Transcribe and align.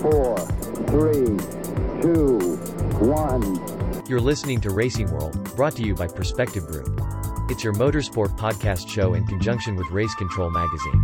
four, 0.00 0.38
three, 0.88 1.26
two, 2.00 2.56
one. 3.04 4.06
You're 4.08 4.20
listening 4.20 4.58
to 4.62 4.70
Racing 4.70 5.10
World, 5.12 5.54
brought 5.54 5.76
to 5.76 5.82
you 5.82 5.94
by 5.94 6.06
Perspective 6.06 6.66
Group. 6.66 6.88
It's 7.50 7.62
your 7.62 7.74
motorsport 7.74 8.38
podcast 8.38 8.88
show 8.88 9.12
in 9.12 9.26
conjunction 9.26 9.76
with 9.76 9.90
Race 9.90 10.14
Control 10.14 10.48
Magazine. 10.50 11.02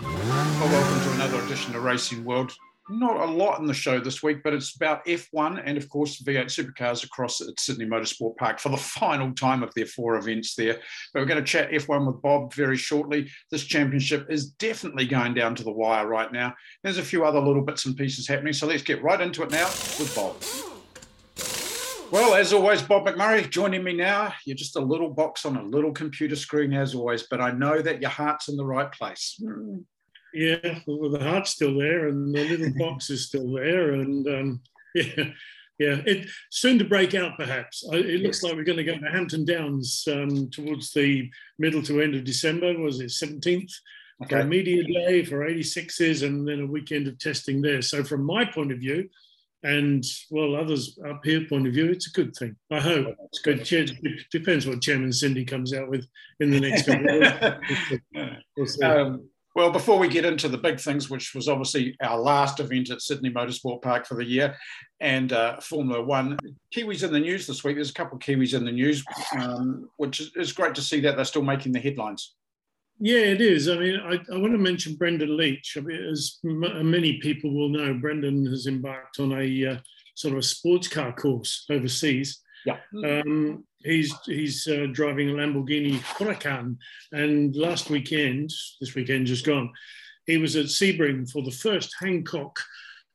Well, 0.00 0.68
welcome 0.70 1.04
to 1.04 1.14
another 1.16 1.44
edition 1.44 1.74
of 1.74 1.84
Racing 1.84 2.24
World. 2.24 2.56
Not 2.90 3.16
a 3.16 3.32
lot 3.32 3.60
in 3.60 3.66
the 3.66 3.72
show 3.72 3.98
this 3.98 4.22
week, 4.22 4.42
but 4.44 4.52
it's 4.52 4.76
about 4.76 5.06
F1 5.06 5.62
and, 5.64 5.78
of 5.78 5.88
course, 5.88 6.20
V8 6.22 6.46
supercars 6.46 7.02
across 7.02 7.40
at 7.40 7.58
Sydney 7.58 7.86
Motorsport 7.86 8.36
Park 8.36 8.58
for 8.58 8.68
the 8.68 8.76
final 9.00 9.32
time 9.32 9.62
of 9.62 9.72
their 9.74 9.86
four 9.86 10.16
events 10.16 10.54
there. 10.54 10.74
But 11.12 11.20
we're 11.20 11.26
going 11.26 11.42
to 11.42 11.50
chat 11.50 11.70
F1 11.70 12.06
with 12.06 12.20
Bob 12.20 12.52
very 12.52 12.76
shortly. 12.76 13.30
This 13.50 13.64
championship 13.64 14.26
is 14.30 14.50
definitely 14.50 15.06
going 15.06 15.32
down 15.32 15.54
to 15.54 15.64
the 15.64 15.72
wire 15.72 16.06
right 16.06 16.30
now. 16.30 16.54
There's 16.82 16.98
a 16.98 17.02
few 17.02 17.24
other 17.24 17.40
little 17.40 17.62
bits 17.62 17.86
and 17.86 17.96
pieces 17.96 18.28
happening, 18.28 18.52
so 18.52 18.66
let's 18.66 18.82
get 18.82 19.02
right 19.02 19.20
into 19.20 19.42
it 19.42 19.50
now 19.50 19.66
with 19.66 20.12
Bob. 20.14 20.36
Well, 22.10 22.34
as 22.34 22.52
always, 22.52 22.82
Bob 22.82 23.06
McMurray 23.06 23.48
joining 23.48 23.82
me 23.82 23.94
now. 23.94 24.34
You're 24.44 24.56
just 24.56 24.76
a 24.76 24.80
little 24.80 25.10
box 25.10 25.46
on 25.46 25.56
a 25.56 25.62
little 25.62 25.90
computer 25.90 26.36
screen, 26.36 26.74
as 26.74 26.94
always, 26.94 27.24
but 27.28 27.40
I 27.40 27.50
know 27.50 27.80
that 27.80 28.02
your 28.02 28.10
heart's 28.10 28.48
in 28.48 28.56
the 28.56 28.64
right 28.64 28.92
place. 28.92 29.40
Mm. 29.42 29.84
Yeah, 30.34 30.80
well, 30.86 31.10
the 31.10 31.22
heart's 31.22 31.50
still 31.50 31.78
there, 31.78 32.08
and 32.08 32.34
the 32.34 32.44
little 32.44 32.72
box 32.78 33.10
is 33.10 33.26
still 33.26 33.52
there, 33.52 33.92
and 33.92 34.26
um, 34.26 34.60
yeah, 34.94 35.30
yeah, 35.78 36.02
it 36.06 36.28
soon 36.50 36.78
to 36.78 36.84
break 36.84 37.14
out. 37.14 37.38
Perhaps 37.38 37.84
it 37.92 38.20
looks 38.20 38.42
like 38.42 38.54
we're 38.54 38.64
going 38.64 38.78
to 38.78 38.84
go 38.84 38.98
to 38.98 39.10
Hampton 39.10 39.44
Downs 39.44 40.06
um, 40.10 40.50
towards 40.50 40.92
the 40.92 41.30
middle 41.58 41.82
to 41.82 42.00
end 42.00 42.14
of 42.14 42.24
December. 42.24 42.78
Was 42.78 43.00
it 43.00 43.10
seventeenth? 43.10 43.72
Okay. 44.22 44.40
For 44.40 44.46
media 44.46 44.84
day 44.84 45.24
for 45.24 45.44
86s, 45.44 46.24
and 46.24 46.46
then 46.46 46.60
a 46.60 46.66
weekend 46.66 47.08
of 47.08 47.18
testing 47.18 47.60
there. 47.60 47.82
So, 47.82 48.04
from 48.04 48.24
my 48.24 48.44
point 48.44 48.70
of 48.70 48.78
view, 48.78 49.08
and 49.64 50.04
well, 50.30 50.54
others 50.54 50.98
up 51.08 51.24
here 51.24 51.46
point 51.48 51.66
of 51.66 51.72
view, 51.72 51.90
it's 51.90 52.06
a 52.06 52.12
good 52.12 52.36
thing. 52.36 52.54
I 52.70 52.80
hope 52.80 53.16
it's 53.24 53.40
good. 53.40 53.60
It 53.72 54.30
depends 54.30 54.66
what 54.66 54.82
Chairman 54.82 55.12
Cindy 55.12 55.44
comes 55.44 55.72
out 55.72 55.88
with 55.88 56.06
in 56.38 56.50
the 56.50 56.60
next 56.60 56.86
couple 56.86 57.22
of 57.22 57.58
weeks. 58.56 58.82
um, 58.82 59.28
well, 59.54 59.70
before 59.70 59.98
we 59.98 60.08
get 60.08 60.24
into 60.24 60.48
the 60.48 60.58
big 60.58 60.80
things, 60.80 61.08
which 61.08 61.34
was 61.34 61.48
obviously 61.48 61.96
our 62.02 62.18
last 62.18 62.58
event 62.58 62.90
at 62.90 63.02
Sydney 63.02 63.30
Motorsport 63.30 63.82
Park 63.82 64.06
for 64.06 64.14
the 64.14 64.24
year, 64.24 64.56
and 65.00 65.32
uh, 65.32 65.60
Formula 65.60 66.02
One, 66.02 66.36
Kiwis 66.74 67.04
in 67.04 67.12
the 67.12 67.20
news 67.20 67.46
this 67.46 67.62
week. 67.62 67.76
There's 67.76 67.90
a 67.90 67.94
couple 67.94 68.16
of 68.16 68.22
Kiwis 68.22 68.54
in 68.54 68.64
the 68.64 68.72
news, 68.72 69.04
um, 69.38 69.88
which 69.96 70.32
is 70.36 70.52
great 70.52 70.74
to 70.74 70.82
see 70.82 71.00
that 71.00 71.14
they're 71.14 71.24
still 71.24 71.42
making 71.42 71.72
the 71.72 71.80
headlines. 71.80 72.34
Yeah, 72.98 73.18
it 73.18 73.40
is. 73.40 73.68
I 73.68 73.76
mean, 73.76 74.00
I, 74.00 74.14
I 74.32 74.38
want 74.38 74.52
to 74.52 74.58
mention 74.58 74.94
Brendon 74.96 75.36
Leitch. 75.36 75.76
I 75.76 75.80
mean, 75.80 76.02
as 76.02 76.38
m- 76.44 76.90
many 76.90 77.18
people 77.18 77.52
will 77.52 77.68
know, 77.68 77.94
Brendon 77.94 78.46
has 78.46 78.66
embarked 78.66 79.20
on 79.20 79.32
a 79.32 79.66
uh, 79.66 79.76
sort 80.14 80.32
of 80.32 80.38
a 80.38 80.42
sports 80.42 80.88
car 80.88 81.12
course 81.12 81.64
overseas. 81.70 82.40
Yeah. 82.64 82.78
Um, 82.94 83.64
he's 83.84 84.14
he's 84.24 84.66
uh, 84.66 84.86
driving 84.92 85.30
a 85.30 85.32
Lamborghini 85.32 85.98
Huracan, 86.00 86.76
and 87.12 87.54
last 87.54 87.90
weekend, 87.90 88.50
this 88.80 88.94
weekend 88.94 89.26
just 89.26 89.44
gone, 89.44 89.70
he 90.26 90.38
was 90.38 90.56
at 90.56 90.66
Sebring 90.66 91.30
for 91.30 91.42
the 91.42 91.50
first 91.50 91.94
Hankook 92.00 92.56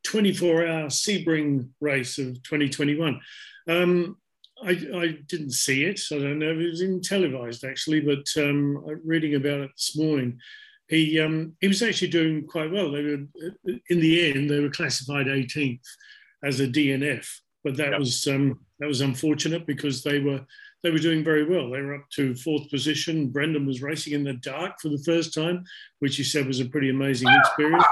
24-hour 0.05 0.87
Sebring 0.87 1.69
race 1.81 2.17
of 2.17 2.41
2021. 2.43 3.19
Um, 3.67 4.17
I, 4.63 4.71
I, 4.71 5.17
didn't 5.27 5.51
see 5.51 5.85
it. 5.85 6.01
I 6.11 6.17
don't 6.17 6.39
know 6.39 6.51
if 6.51 6.57
it 6.57 6.69
was 6.69 6.81
in 6.81 7.01
televised 7.01 7.63
actually, 7.63 8.01
but 8.01 8.25
um, 8.37 8.83
reading 9.05 9.35
about 9.35 9.61
it 9.61 9.71
this 9.75 9.97
morning, 9.97 10.39
he 10.89 11.19
um, 11.19 11.55
he 11.61 11.67
was 11.67 11.81
actually 11.81 12.09
doing 12.09 12.45
quite 12.47 12.71
well. 12.71 12.91
They 12.91 13.03
were 13.03 13.25
in 13.89 13.99
the 13.99 14.31
end 14.31 14.49
they 14.49 14.59
were 14.59 14.69
classified 14.69 15.27
18th 15.27 15.85
as 16.43 16.59
a 16.59 16.67
DNF, 16.67 17.27
but 17.63 17.75
that 17.77 17.91
yep. 17.91 17.99
was 17.99 18.27
um, 18.27 18.59
that 18.79 18.87
was 18.87 19.01
unfortunate 19.01 19.65
because 19.65 20.03
they 20.03 20.19
were 20.19 20.41
they 20.83 20.91
were 20.91 20.99
doing 20.99 21.23
very 21.23 21.43
well. 21.43 21.69
They 21.69 21.81
were 21.81 21.95
up 21.95 22.09
to 22.11 22.35
fourth 22.35 22.69
position. 22.69 23.29
Brendon 23.29 23.65
was 23.65 23.81
racing 23.81 24.13
in 24.13 24.23
the 24.23 24.33
dark 24.33 24.79
for 24.79 24.89
the 24.89 25.03
first 25.05 25.33
time, 25.33 25.63
which 25.99 26.15
he 26.15 26.23
said 26.23 26.47
was 26.47 26.59
a 26.59 26.65
pretty 26.65 26.89
amazing 26.89 27.29
experience. 27.29 27.83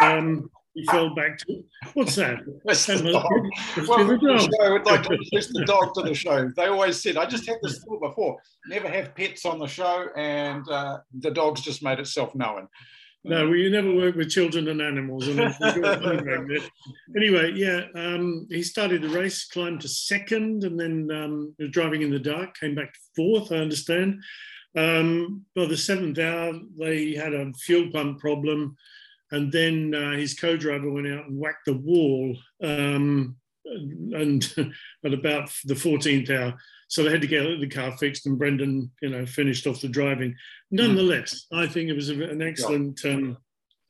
Um, 0.00 0.50
he 0.74 0.84
fell 0.86 1.14
back 1.14 1.38
to 1.38 1.64
what's 1.94 2.16
that? 2.16 2.40
That's 2.64 2.84
the 2.84 3.10
dog. 3.10 3.88
Well, 3.88 4.06
the 4.06 4.18
dog. 4.18 4.40
Show, 4.40 4.72
would 4.72 4.84
like 4.84 5.02
to 5.04 5.12
introduce 5.14 5.52
the 5.52 5.64
dog 5.64 5.94
to 5.94 6.02
the 6.02 6.14
show. 6.14 6.50
They 6.54 6.66
always 6.66 7.00
said, 7.00 7.16
I 7.16 7.24
just 7.24 7.46
had 7.46 7.56
this 7.62 7.78
thought 7.78 8.00
before, 8.00 8.36
never 8.68 8.88
have 8.88 9.14
pets 9.14 9.46
on 9.46 9.58
the 9.58 9.66
show, 9.66 10.08
and 10.16 10.68
uh, 10.68 10.98
the 11.18 11.30
dog's 11.30 11.62
just 11.62 11.82
made 11.82 11.98
itself 11.98 12.34
known. 12.34 12.68
No, 13.28 13.48
well, 13.48 13.56
you 13.56 13.70
never 13.70 13.92
work 13.92 14.14
with 14.14 14.30
children 14.30 14.68
and 14.68 14.80
animals. 14.80 15.26
anyway, 17.16 17.52
yeah, 17.54 17.86
um, 17.96 18.46
he 18.50 18.62
started 18.62 19.02
the 19.02 19.08
race, 19.08 19.46
climbed 19.46 19.80
to 19.80 19.88
second, 19.88 20.62
and 20.62 20.78
then 20.78 21.10
um, 21.10 21.54
was 21.58 21.70
driving 21.70 22.02
in 22.02 22.10
the 22.10 22.20
dark, 22.20 22.56
came 22.56 22.76
back 22.76 22.92
to 22.92 22.98
fourth, 23.16 23.50
I 23.50 23.56
understand. 23.56 24.22
Um, 24.76 25.44
by 25.56 25.66
the 25.66 25.76
seventh 25.76 26.18
hour, 26.20 26.52
they 26.78 27.14
had 27.14 27.34
a 27.34 27.52
fuel 27.54 27.90
pump 27.90 28.20
problem, 28.20 28.76
and 29.32 29.50
then 29.50 29.92
uh, 29.92 30.12
his 30.12 30.34
co-driver 30.34 30.90
went 30.90 31.08
out 31.08 31.26
and 31.26 31.36
whacked 31.36 31.64
the 31.66 31.76
wall. 31.76 32.36
Um, 32.62 33.36
and 33.66 34.54
at 35.04 35.14
about 35.14 35.50
the 35.64 35.74
14th 35.74 36.30
hour, 36.30 36.54
so 36.88 37.02
they 37.02 37.10
had 37.10 37.20
to 37.20 37.26
get 37.26 37.60
the 37.60 37.68
car 37.68 37.96
fixed, 37.96 38.26
and 38.26 38.38
Brendon, 38.38 38.90
you 39.02 39.10
know, 39.10 39.26
finished 39.26 39.66
off 39.66 39.80
the 39.80 39.88
driving. 39.88 40.34
Nonetheless, 40.70 41.46
I 41.52 41.66
think 41.66 41.88
it 41.88 41.96
was 41.96 42.10
an 42.10 42.42
excellent, 42.42 43.04
um, 43.04 43.36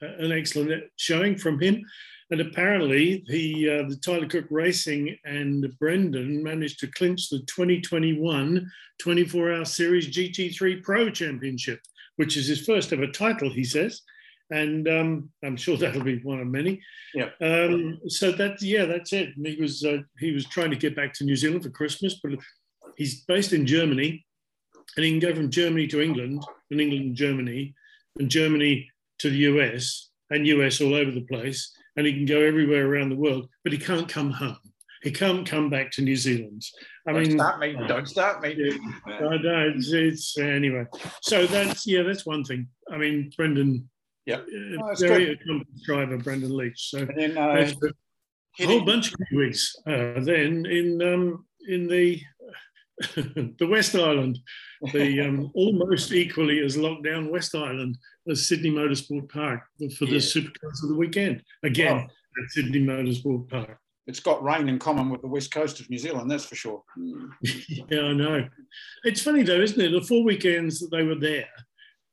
an 0.00 0.32
excellent 0.32 0.84
showing 0.96 1.36
from 1.36 1.60
him. 1.60 1.84
And 2.30 2.40
apparently, 2.40 3.24
the 3.28 3.70
uh, 3.70 3.88
the 3.88 3.96
Tyler 3.96 4.26
Cook 4.26 4.46
Racing 4.50 5.16
and 5.24 5.72
Brendan 5.78 6.42
managed 6.42 6.80
to 6.80 6.88
clinch 6.88 7.28
the 7.28 7.38
2021 7.40 8.68
24-hour 9.00 9.64
series 9.64 10.08
GT3 10.08 10.82
Pro 10.82 11.08
Championship, 11.10 11.80
which 12.16 12.36
is 12.36 12.48
his 12.48 12.66
first 12.66 12.92
ever 12.92 13.06
title, 13.06 13.50
he 13.50 13.62
says 13.62 14.02
and 14.50 14.88
um, 14.88 15.30
I'm 15.44 15.56
sure 15.56 15.76
that'll 15.78 16.02
be 16.02 16.18
one 16.18 16.40
of 16.40 16.46
many. 16.46 16.80
Yeah. 17.14 17.30
Um, 17.40 18.00
so 18.08 18.32
that 18.32 18.60
yeah, 18.62 18.84
that's 18.84 19.12
it. 19.12 19.36
And 19.36 19.46
he 19.46 19.56
was 19.60 19.84
uh, 19.84 19.98
he 20.18 20.32
was 20.32 20.46
trying 20.46 20.70
to 20.70 20.76
get 20.76 20.96
back 20.96 21.12
to 21.14 21.24
New 21.24 21.36
Zealand 21.36 21.62
for 21.62 21.70
Christmas, 21.70 22.20
but 22.22 22.32
he's 22.96 23.24
based 23.24 23.52
in 23.52 23.66
Germany, 23.66 24.24
and 24.96 25.04
he 25.04 25.10
can 25.10 25.20
go 25.20 25.34
from 25.34 25.50
Germany 25.50 25.86
to 25.88 26.00
England, 26.00 26.44
and 26.70 26.80
England 26.80 27.16
to 27.16 27.24
Germany, 27.24 27.74
and 28.18 28.30
Germany 28.30 28.90
to 29.18 29.30
the 29.30 29.36
US, 29.36 30.10
and 30.30 30.46
US 30.46 30.80
all 30.80 30.94
over 30.94 31.10
the 31.10 31.22
place, 31.22 31.72
and 31.96 32.06
he 32.06 32.12
can 32.12 32.26
go 32.26 32.40
everywhere 32.40 32.86
around 32.86 33.10
the 33.10 33.16
world, 33.16 33.48
but 33.64 33.72
he 33.72 33.78
can't 33.78 34.08
come 34.08 34.30
home. 34.30 34.58
He 35.02 35.10
can't 35.12 35.46
come 35.46 35.70
back 35.70 35.92
to 35.92 36.02
New 36.02 36.16
Zealand. 36.16 36.64
I 37.06 37.12
don't 37.12 37.22
mean, 37.22 37.38
start 37.38 37.60
me. 37.60 37.76
Don't 37.86 38.08
start 38.08 38.42
me. 38.42 38.54
Yeah, 38.58 39.28
I 39.28 39.38
don't. 39.38 39.76
It's, 39.76 39.92
it's 39.92 40.38
anyway. 40.38 40.84
So 41.22 41.46
that's 41.46 41.86
yeah, 41.86 42.02
that's 42.02 42.26
one 42.26 42.42
thing. 42.44 42.68
I 42.90 42.96
mean, 42.96 43.30
Brendon. 43.36 43.88
Yeah, 44.26 44.40
oh, 44.82 44.94
very 44.98 45.32
accomplished 45.32 45.84
driver, 45.84 46.18
Brendon 46.18 46.50
Leitch. 46.50 46.90
So 46.90 47.06
then, 47.16 47.38
uh, 47.38 47.70
a 48.58 48.66
whole 48.66 48.84
bunch 48.84 49.12
of 49.12 49.20
weeks. 49.34 49.76
Uh, 49.86 50.20
then 50.20 50.66
in 50.66 51.00
um, 51.02 51.46
in 51.68 51.86
the 51.86 52.20
the 53.14 53.68
West 53.68 53.94
Island, 53.94 54.38
the 54.92 55.20
um, 55.20 55.50
almost 55.54 56.12
equally 56.12 56.60
as 56.60 56.76
locked 56.76 57.04
down 57.04 57.30
West 57.30 57.54
Island 57.54 57.96
as 58.28 58.48
Sydney 58.48 58.70
Motorsport 58.70 59.28
Park 59.28 59.60
for 59.96 60.06
the 60.06 60.12
yeah. 60.12 60.18
Supercars 60.18 60.82
of 60.82 60.88
the 60.88 60.96
weekend. 60.96 61.42
Again, 61.62 61.98
at 61.98 62.50
Sydney 62.50 62.80
Motorsport 62.84 63.48
Park. 63.48 63.78
It's 64.06 64.20
got 64.20 64.42
rain 64.42 64.68
in 64.68 64.78
common 64.78 65.10
with 65.10 65.20
the 65.20 65.26
west 65.26 65.50
coast 65.50 65.80
of 65.80 65.90
New 65.90 65.98
Zealand, 65.98 66.30
that's 66.30 66.44
for 66.44 66.54
sure. 66.54 66.82
yeah, 67.90 68.02
I 68.02 68.12
know. 68.12 68.48
It's 69.02 69.20
funny 69.20 69.42
though, 69.42 69.60
isn't 69.60 69.80
it? 69.80 69.90
The 69.90 70.06
four 70.06 70.22
weekends 70.22 70.78
that 70.78 70.90
they 70.92 71.02
were 71.02 71.16
there, 71.16 71.48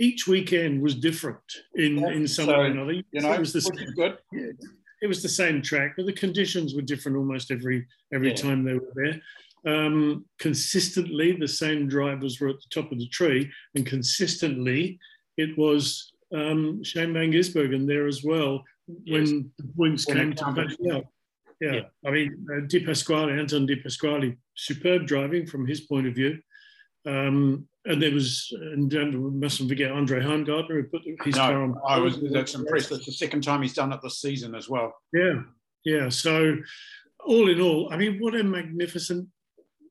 each 0.08 0.28
weekend 0.28 0.82
was 0.82 0.96
different 0.96 1.48
in, 1.76 1.98
yeah, 1.98 2.12
in 2.12 2.28
some 2.28 2.46
so, 2.46 2.52
way 2.52 2.66
or 2.66 2.66
another. 2.66 2.94
You 2.94 3.22
know, 3.22 3.34
it 3.34 3.40
was 3.40 3.54
the 3.54 3.62
same, 3.62 3.94
good. 3.96 4.18
Yeah, 4.32 4.52
it 5.02 5.08
was 5.08 5.22
the 5.22 5.30
same 5.30 5.62
track, 5.62 5.94
but 5.98 6.06
the 6.06 6.14
conditions 6.14 6.76
were 6.76 6.82
different 6.82 7.18
almost 7.18 7.52
every 7.52 7.88
every 8.14 8.30
yeah. 8.30 8.36
time 8.36 8.64
they 8.64 8.74
were 8.74 8.94
there 8.96 9.22
um, 9.66 10.26
consistently 10.40 11.34
the 11.34 11.48
same 11.48 11.88
drivers 11.88 12.40
were 12.40 12.50
at 12.50 12.58
the 12.58 12.82
top 12.82 12.92
of 12.92 13.00
the 13.00 13.08
tree, 13.08 13.52
and 13.76 13.86
consistently 13.86 15.00
it 15.38 15.58
was 15.58 16.12
um, 16.34 16.84
Shane 16.84 17.14
Van 17.14 17.32
Gisbergen 17.32 17.88
there 17.88 18.08
as 18.08 18.24
well 18.24 18.64
when 18.88 19.26
yes. 19.26 19.30
the 19.58 19.68
points 19.78 20.08
when 20.08 20.18
came 20.18 20.34
to. 20.34 21.04
Yeah. 21.62 21.72
yeah, 21.72 21.82
I 22.06 22.12
mean, 22.12 22.46
uh, 22.54 22.68
De 22.68 22.84
Pasquale, 22.84 23.40
Anton 23.40 23.66
De 23.66 23.78
Pasquale, 23.78 24.36
superb 24.56 25.08
driving 25.08 25.46
from 25.46 25.66
his 25.66 25.82
point 25.82 26.08
of 26.08 26.16
view. 26.16 26.40
Um, 27.06 27.68
and 27.86 28.02
there 28.02 28.12
was, 28.12 28.54
and 28.54 28.92
we 28.92 29.32
mustn't 29.32 29.68
forget 29.68 29.92
Andre 29.92 30.22
Heimgartner 30.22 30.70
who 30.70 30.84
put 30.84 31.04
his 31.04 31.36
no, 31.36 31.42
car 31.42 31.64
on. 31.64 31.76
I 31.86 32.00
was 32.00 32.18
that's 32.32 32.56
impressed. 32.56 32.90
That's 32.90 33.06
the 33.06 33.12
second 33.12 33.44
time 33.44 33.62
he's 33.62 33.74
done 33.74 33.92
it 33.92 34.00
this 34.02 34.22
season 34.22 34.56
as 34.56 34.70
well. 34.70 34.94
Yeah, 35.12 35.42
yeah. 35.84 36.08
So, 36.08 36.58
all 37.26 37.50
in 37.50 37.60
all, 37.60 37.92
I 37.92 37.98
mean, 37.98 38.20
what 38.20 38.36
a 38.36 38.44
magnificent 38.44 39.28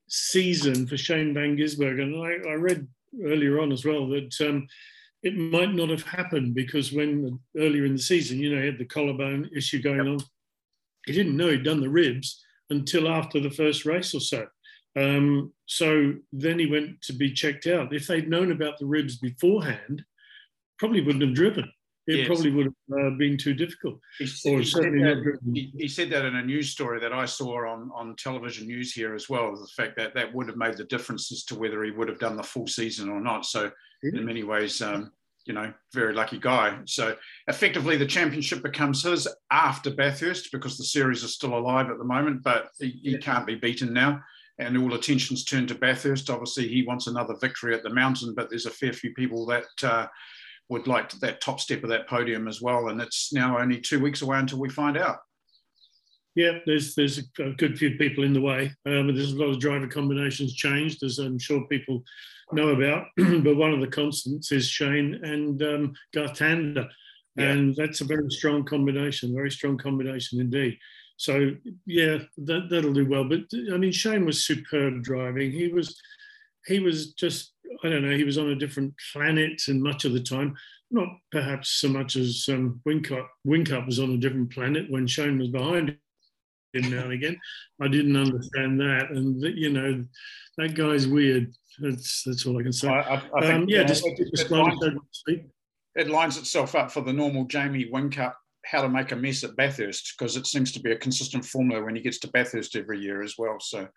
season 0.08 0.86
for 0.86 0.96
Shane 0.96 1.34
Van 1.34 1.56
Gisbergen. 1.56 2.14
And 2.14 2.46
I, 2.46 2.50
I 2.50 2.54
read 2.54 2.86
earlier 3.24 3.60
on 3.60 3.72
as 3.72 3.84
well 3.84 4.06
that 4.08 4.40
um, 4.40 4.66
it 5.22 5.36
might 5.36 5.74
not 5.74 5.88
have 5.88 6.02
happened 6.02 6.54
because 6.54 6.92
when 6.92 7.38
earlier 7.56 7.84
in 7.84 7.94
the 7.94 8.02
season, 8.02 8.38
you 8.38 8.54
know, 8.54 8.60
he 8.60 8.66
had 8.66 8.78
the 8.78 8.84
collarbone 8.84 9.50
issue 9.54 9.80
going 9.80 10.00
on. 10.00 10.18
he 11.06 11.12
didn't 11.12 11.36
know 11.36 11.48
he'd 11.48 11.64
done 11.64 11.80
the 11.80 11.88
ribs 11.88 12.42
until 12.70 13.08
after 13.08 13.40
the 13.40 13.50
first 13.50 13.84
race 13.84 14.14
or 14.14 14.20
so. 14.20 14.46
Um, 14.96 15.52
so 15.66 16.14
then 16.32 16.58
he 16.58 16.66
went 16.66 17.00
to 17.02 17.12
be 17.12 17.32
checked 17.32 17.66
out. 17.66 17.94
If 17.94 18.06
they'd 18.06 18.28
known 18.28 18.52
about 18.52 18.78
the 18.78 18.86
ribs 18.86 19.16
beforehand, 19.16 20.04
probably 20.78 21.00
wouldn't 21.00 21.24
have 21.24 21.34
driven. 21.34 21.70
It 22.08 22.16
Yes. 22.16 22.26
probably 22.26 22.50
would 22.50 22.66
have 22.66 22.98
uh, 22.98 23.10
been 23.16 23.38
too 23.38 23.54
difficult. 23.54 24.00
He, 24.18 24.24
Or 24.50 24.58
he 24.58 24.64
said 24.64 24.82
that, 24.82 25.38
he, 25.54 25.72
he 25.78 25.88
said 25.88 26.10
that 26.10 26.24
in 26.24 26.34
a 26.34 26.42
news 26.42 26.70
story 26.70 26.98
that 26.98 27.12
I 27.12 27.26
saw 27.26 27.68
on, 27.68 27.92
on 27.94 28.16
television 28.16 28.66
news 28.66 28.92
here 28.92 29.14
as 29.14 29.28
well. 29.28 29.54
The 29.54 29.68
fact 29.68 29.96
that 29.98 30.12
that 30.14 30.34
would 30.34 30.48
have 30.48 30.56
made 30.56 30.76
the 30.76 30.84
difference 30.84 31.30
as 31.30 31.44
to 31.44 31.54
whether 31.54 31.84
he 31.84 31.92
would 31.92 32.08
have 32.08 32.18
done 32.18 32.36
the 32.36 32.42
full 32.42 32.66
season 32.66 33.08
or 33.08 33.20
not. 33.20 33.46
So, 33.46 33.70
in 34.02 34.24
many 34.26 34.42
ways, 34.42 34.82
um, 34.82 35.12
you 35.44 35.54
know, 35.54 35.72
very 35.94 36.12
lucky 36.12 36.38
guy. 36.38 36.76
So, 36.86 37.16
effectively, 37.46 37.96
the 37.96 38.06
championship 38.06 38.64
becomes 38.64 39.04
his 39.04 39.28
after 39.52 39.92
Bathurst 39.92 40.50
because 40.50 40.76
the 40.76 40.84
series 40.84 41.22
is 41.22 41.34
still 41.34 41.56
alive 41.56 41.88
at 41.88 41.98
the 41.98 42.04
moment, 42.04 42.42
but 42.42 42.70
he, 42.80 42.98
he 43.04 43.18
can't 43.18 43.46
be 43.46 43.54
beaten 43.54 43.92
now. 43.92 44.20
And 44.58 44.76
all 44.76 44.94
attention's 44.94 45.44
turned 45.44 45.68
to 45.68 45.74
Bathurst. 45.74 46.30
Obviously, 46.30 46.68
he 46.68 46.84
wants 46.86 47.06
another 47.06 47.34
victory 47.40 47.74
at 47.74 47.82
the 47.82 47.92
mountain, 47.92 48.34
but 48.34 48.50
there's 48.50 48.66
a 48.66 48.70
fair 48.70 48.92
few 48.92 49.12
people 49.14 49.46
that 49.46 49.64
uh, 49.82 50.06
would 50.68 50.86
like 50.86 51.10
that 51.12 51.40
top 51.40 51.58
step 51.58 51.82
of 51.82 51.88
that 51.88 52.08
podium 52.08 52.46
as 52.46 52.60
well. 52.60 52.88
And 52.88 53.00
it's 53.00 53.32
now 53.32 53.58
only 53.58 53.80
two 53.80 54.00
weeks 54.00 54.22
away 54.22 54.38
until 54.38 54.58
we 54.58 54.68
find 54.68 54.96
out. 54.96 55.18
Yeah, 56.34 56.58
there's 56.64 56.94
there's 56.94 57.18
a 57.18 57.50
good 57.58 57.78
few 57.78 57.96
people 57.98 58.24
in 58.24 58.32
the 58.32 58.40
way. 58.40 58.72
Um, 58.86 59.14
there's 59.14 59.32
a 59.32 59.36
lot 59.36 59.50
of 59.50 59.60
driver 59.60 59.86
combinations 59.86 60.54
changed, 60.54 61.02
as 61.02 61.18
I'm 61.18 61.38
sure 61.38 61.66
people 61.68 62.02
know 62.52 62.70
about. 62.70 63.06
but 63.16 63.56
one 63.56 63.72
of 63.72 63.80
the 63.80 63.86
constants 63.86 64.50
is 64.52 64.66
Shane 64.68 65.20
and 65.22 65.62
um. 65.62 65.94
Yeah. 67.34 67.50
and 67.50 67.74
that's 67.74 68.02
a 68.02 68.04
very 68.04 68.30
strong 68.30 68.62
combination, 68.64 69.34
very 69.34 69.50
strong 69.50 69.78
combination 69.78 70.38
indeed. 70.38 70.78
So 71.22 71.52
yeah, 71.86 72.18
that 72.38 72.66
that'll 72.68 72.92
do 72.92 73.08
well. 73.08 73.22
But 73.22 73.42
I 73.72 73.76
mean, 73.76 73.92
Shane 73.92 74.26
was 74.26 74.44
superb 74.44 75.04
driving. 75.04 75.52
He 75.52 75.68
was 75.68 75.96
he 76.66 76.80
was 76.80 77.12
just 77.12 77.52
I 77.84 77.90
don't 77.90 78.02
know. 78.02 78.16
He 78.16 78.24
was 78.24 78.38
on 78.38 78.48
a 78.48 78.56
different 78.56 78.92
planet, 79.12 79.62
and 79.68 79.80
much 79.80 80.04
of 80.04 80.14
the 80.14 80.20
time, 80.20 80.56
not 80.90 81.06
perhaps 81.30 81.80
so 81.80 81.88
much 81.88 82.16
as 82.16 82.44
um. 82.48 82.80
Whincup 82.84 83.86
was 83.86 84.00
on 84.00 84.10
a 84.10 84.16
different 84.16 84.52
planet 84.52 84.90
when 84.90 85.06
Shane 85.06 85.38
was 85.38 85.46
behind 85.46 85.96
him 86.72 86.90
now 86.90 87.04
and 87.04 87.12
again. 87.12 87.38
I 87.80 87.86
didn't 87.86 88.16
understand 88.16 88.80
that, 88.80 89.12
and 89.12 89.40
that, 89.42 89.54
you 89.54 89.70
know, 89.70 90.04
that 90.58 90.74
guy's 90.74 91.06
weird. 91.06 91.54
That's 91.78 92.24
that's 92.24 92.46
all 92.46 92.58
I 92.58 92.64
can 92.64 92.72
say. 92.72 92.88
I, 92.88 92.98
I, 92.98 93.22
I 93.36 93.40
think 93.42 93.62
um, 93.62 93.68
yeah, 93.68 93.84
just, 93.84 94.04
it, 94.04 94.28
just 94.34 94.50
it, 94.50 94.50
lines, 94.50 95.24
it 95.94 96.08
lines 96.08 96.36
itself 96.36 96.74
up 96.74 96.90
for 96.90 97.02
the 97.02 97.12
normal 97.12 97.44
Jamie 97.44 97.88
Whincup 97.94 98.34
how 98.64 98.82
to 98.82 98.88
make 98.88 99.12
a 99.12 99.16
mess 99.16 99.42
at 99.44 99.56
Bathurst 99.56 100.14
because 100.16 100.36
it 100.36 100.46
seems 100.46 100.72
to 100.72 100.80
be 100.80 100.92
a 100.92 100.96
consistent 100.96 101.44
formula 101.44 101.84
when 101.84 101.96
he 101.96 102.02
gets 102.02 102.18
to 102.20 102.28
Bathurst 102.28 102.76
every 102.76 103.00
year 103.00 103.22
as 103.22 103.34
well. 103.36 103.56
So 103.60 103.88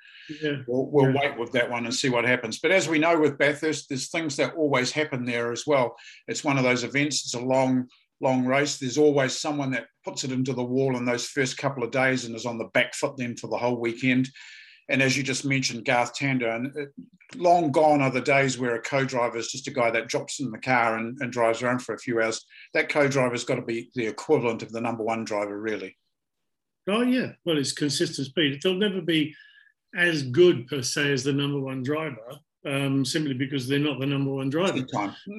yeah. 0.42 0.58
we'll, 0.68 0.88
we'll 0.88 1.14
Yeah. 1.14 1.22
wait 1.22 1.40
with 1.40 1.52
that 1.52 1.70
one 1.70 1.86
and 1.86 1.94
see 1.94 2.10
what 2.10 2.26
happens. 2.26 2.60
But 2.60 2.72
as 2.72 2.88
we 2.88 2.98
know 3.00 3.20
with 3.20 3.38
Bathurst, 3.38 3.90
there's 3.90 4.10
things 4.10 4.36
that 4.38 4.56
always 4.56 4.92
happen 4.92 5.24
there 5.26 5.52
as 5.52 5.66
well. 5.68 5.96
It's 6.28 6.44
one 6.44 6.58
of 6.58 6.64
those 6.64 6.84
events. 6.84 7.26
It's 7.26 7.36
a 7.36 7.40
long, 7.40 7.88
long 8.22 8.46
race. 8.46 8.78
There's 8.78 8.98
always 8.98 9.38
someone 9.38 9.72
that 9.72 9.86
puts 10.04 10.24
it 10.24 10.32
into 10.32 10.54
the 10.54 10.64
wall 10.64 10.98
in 10.98 11.06
those 11.06 11.28
first 11.28 11.58
couple 11.58 11.84
of 11.84 11.92
days 11.92 12.26
and 12.26 12.36
is 12.36 12.46
on 12.46 12.58
the 12.58 12.70
back 12.74 12.96
foot 12.96 13.18
then 13.18 13.36
for 13.38 13.48
the 13.48 13.58
whole 13.58 13.80
weekend. 13.80 14.30
And 14.88 15.02
as 15.02 15.18
you 15.18 15.24
just 15.24 15.46
mentioned, 15.46 15.86
Garth 15.86 16.16
Tander, 16.16 16.56
and 16.56 16.68
uh, 16.78 16.86
long 17.36 17.72
gone 17.72 18.02
are 18.02 18.12
the 18.12 18.22
days 18.22 18.60
where 18.60 18.76
a 18.76 18.82
co-driver 18.82 19.38
is 19.38 19.52
just 19.52 19.68
a 19.68 19.72
guy 19.72 19.90
that 19.92 20.08
drops 20.08 20.40
in 20.40 20.52
the 20.52 20.60
car 20.60 20.98
and, 20.98 21.18
and 21.22 21.32
drives 21.32 21.64
around 21.64 21.80
for 21.80 21.96
a 21.96 22.00
few 22.00 22.22
hours. 22.22 22.46
That 22.74 22.90
co-driver's 22.90 23.44
got 23.44 23.56
to 23.56 23.64
be 23.64 23.90
the 23.96 24.06
equivalent 24.06 24.62
of 24.62 24.72
the 24.72 24.82
number 24.82 25.04
one 25.04 25.24
driver, 25.24 25.60
really. 25.60 25.98
Oh 26.88 27.02
yeah, 27.02 27.32
well, 27.46 27.58
it's 27.58 27.72
consistent 27.72 28.28
speed. 28.28 28.60
They'll 28.62 28.76
never 28.76 29.02
be 29.02 29.34
as 29.96 30.24
good 30.24 30.68
per 30.68 30.82
se 30.82 31.14
as 31.14 31.24
the 31.24 31.34
number 31.34 31.60
one 31.60 31.82
driver, 31.82 32.38
um, 32.68 33.04
simply 33.04 33.34
because 33.34 33.68
they're 33.68 33.80
not 33.80 34.00
the 34.00 34.06
number 34.06 34.32
one 34.32 34.50
driver. 34.50 34.86